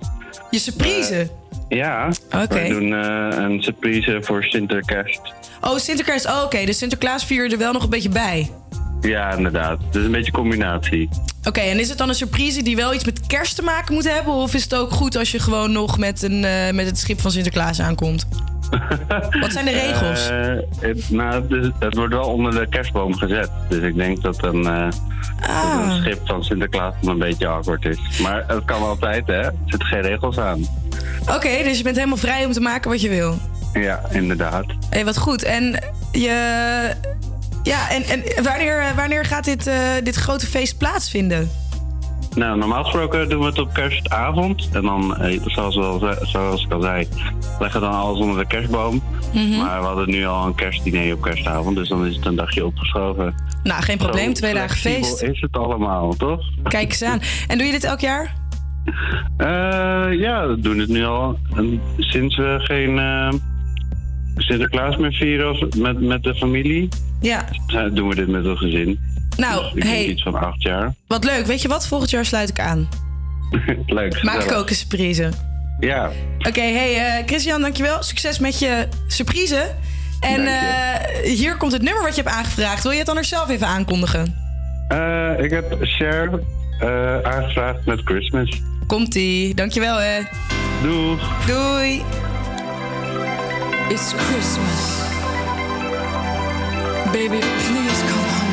[0.50, 1.30] Je surprise?
[1.68, 2.62] Ja, Oké.
[2.62, 5.20] we doen eh, een surprise voor Sinterkerst.
[5.60, 6.26] Oh, Sinterklaas.
[6.26, 6.64] Oh, oké.
[6.64, 8.50] Dus Sinterklaas vier je er wel nog een beetje bij.
[9.00, 9.78] Ja, inderdaad.
[9.90, 11.08] Dus een beetje combinatie.
[11.44, 14.12] Oké, en is het dan een surprise die wel iets met kerst te maken moet
[14.12, 14.32] hebben?
[14.32, 17.20] Of is het ook goed als je gewoon nog met, een, eh, met het schip
[17.20, 18.26] van Sinterklaas aankomt?
[19.40, 20.28] Wat zijn de regels?
[20.28, 23.50] Eh, het, nou, het, het wordt wel onder de kerstboom gezet.
[23.68, 24.88] Dus ik denk dat een, eh,
[25.40, 25.72] Ah.
[25.72, 28.18] dat een schip van Sinterklaas dan een beetje awkward is.
[28.22, 29.32] Maar het kan altijd, hè?
[29.40, 30.66] Er zitten geen regels aan.
[31.20, 33.38] Oké, dus je bent helemaal vrij om te maken wat je wil.
[33.72, 34.64] Ja, inderdaad.
[34.90, 35.42] Hé, wat goed.
[35.42, 35.82] En
[36.12, 36.90] je...
[37.62, 41.50] Ja, en, en wanneer, wanneer gaat dit, eh, dit grote feest plaatsvinden?
[42.36, 44.68] Nou, normaal gesproken doen we het op kerstavond.
[44.72, 47.06] En dan, eh, zoals, we al ze- zoals ik al zei,
[47.58, 49.02] leggen we dan alles onder de kerstboom.
[49.34, 49.56] Mhm.
[49.56, 52.66] Maar we hadden nu al een kerstdiner op kerstavond, dus dan is het een dagje
[52.66, 53.34] opgeschoven.
[53.62, 54.26] Nou, geen probleem.
[54.26, 55.22] Zo Twee dagen feest.
[55.22, 56.40] is het allemaal, toch?
[56.62, 57.20] Kijk eens aan.
[57.48, 58.34] En doe je dit elk jaar?
[59.36, 59.46] Eh,
[60.20, 61.38] ja, we doen het nu al.
[61.98, 63.32] Sinds we geen eh,
[64.36, 66.88] Sinterklaas meer vieren of met, met de familie,
[67.20, 67.44] Ja.
[67.92, 68.98] doen we dit met een gezin.
[69.36, 70.94] Nou, Ik hey, iets van acht jaar.
[71.06, 71.46] wat leuk.
[71.46, 71.86] Weet je wat?
[71.86, 72.88] Volgend jaar sluit ik aan.
[73.86, 74.22] Leuk.
[74.22, 75.28] Maak ik ook een surprise.
[75.80, 78.02] Ja, Oké, hey eh, Christian, dankjewel.
[78.02, 79.70] Succes met je surprise.
[80.20, 82.82] En eh, hier komt het nummer wat je hebt aangevraagd.
[82.82, 84.34] Wil je het dan er zelf even aankondigen?
[84.88, 86.40] Eh, ik heb Cher
[86.80, 88.60] eh, aangevraagd met Christmas.
[88.86, 89.54] Komt-ie.
[89.54, 90.18] Dankjewel, hè.
[90.82, 91.46] Doeg.
[91.46, 92.02] Doei.
[93.88, 95.04] It's Christmas.
[97.12, 98.45] Baby, please come home.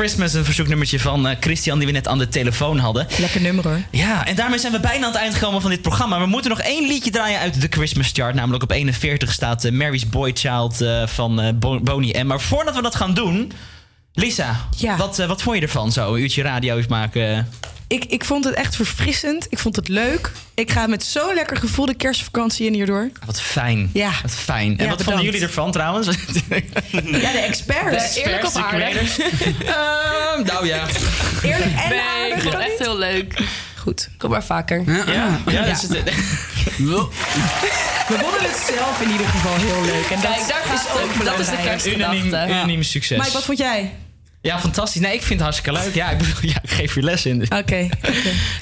[0.00, 3.06] Christmas, een verzoeknummertje van eh, Christian die we net aan de telefoon hadden.
[3.18, 3.80] Lekker nummer hoor.
[3.90, 6.18] Ja, en daarmee zijn we bijna aan het eind gekomen van dit programma.
[6.20, 8.34] We moeten nog één liedje draaien uit de Christmas chart.
[8.34, 12.26] Namelijk op 41 staat eh, Mary's Boy Child eh, van Bo- Boney M.
[12.26, 13.52] Maar voordat we dat gaan doen...
[14.12, 16.14] Lisa, wat, wat vond je ervan zo?
[16.14, 17.48] Een uurtje radio's maken.
[17.90, 19.46] Ik, ik vond het echt verfrissend.
[19.48, 20.32] Ik vond het leuk.
[20.54, 23.10] Ik ga met zo'n lekker gevoel de kerstvakantie in hierdoor.
[23.26, 23.90] Wat fijn.
[23.92, 24.10] Ja.
[24.22, 24.78] Wat fijn.
[24.78, 26.06] En Ja, wat vonden jullie ervan trouwens?
[26.06, 28.14] Ja, de experts.
[28.14, 29.18] De eerlijk of aardig?
[29.18, 30.86] Ehm, nou ja.
[31.42, 33.42] Eerlijk en nee, aardig, ik vond het echt heel leuk.
[33.76, 34.08] Goed.
[34.18, 34.82] Kom maar vaker.
[35.12, 36.02] Ja, ja, dat is het.
[38.08, 40.10] We vonden het zelf in ieder geval heel leuk.
[40.10, 41.24] En dat Kijk, is ook.
[41.24, 42.16] Dat is de kerstgedachte.
[42.26, 43.18] Unaniem, unaniem succes.
[43.18, 43.92] Mike, wat vond jij?
[44.42, 45.00] Ja, fantastisch.
[45.00, 45.94] Nee, ik vind het hartstikke leuk.
[45.94, 47.42] Ja, ik, bedoel, ja, ik geef je les in.
[47.42, 47.56] Oké.
[47.56, 47.90] Okay,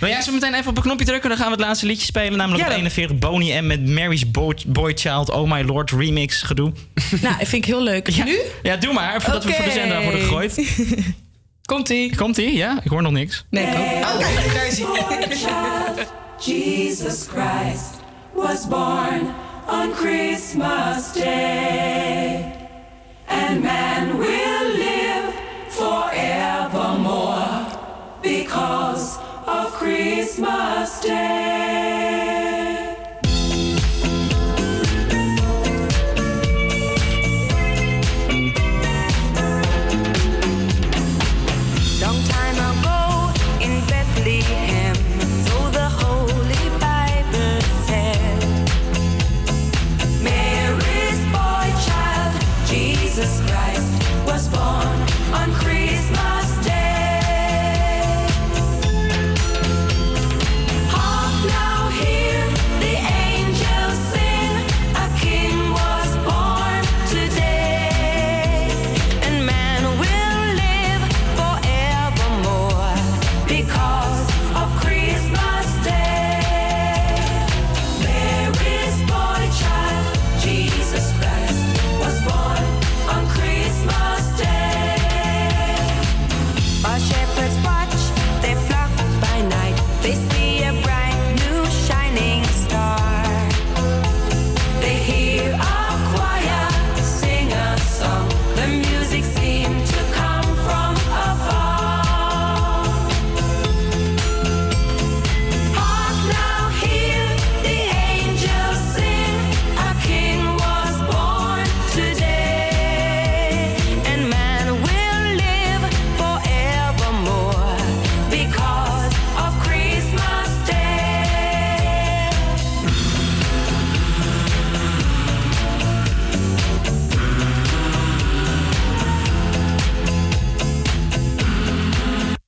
[0.00, 1.28] Maar jij zo meteen even op een knopje drukken.
[1.28, 2.38] Dan gaan we het laatste liedje spelen.
[2.38, 5.30] Namelijk Ja, op dan- 41 Boney M met Mary's Boy, Boy Child.
[5.30, 6.72] Oh My Lord remix gedoe.
[7.20, 8.08] Nou, dat vind ik heel leuk.
[8.08, 8.38] Ja, Nu?
[8.62, 9.22] Ja, doe maar.
[9.22, 9.78] Voordat we voor de Oké.
[9.78, 10.54] zender worden gegooid.
[11.72, 12.16] Komt-ie.
[12.16, 12.52] Komt-ie?
[12.56, 13.44] Ja, ik hoor nog niks.
[13.50, 13.78] Nee, ik ook.
[14.02, 16.06] Oh, kijk, daar is hij.
[16.40, 17.90] Jesus Christ
[18.34, 19.20] was born
[19.70, 22.44] on Christmas Day.
[23.26, 24.57] And man will
[28.48, 32.17] because of Christmas Day.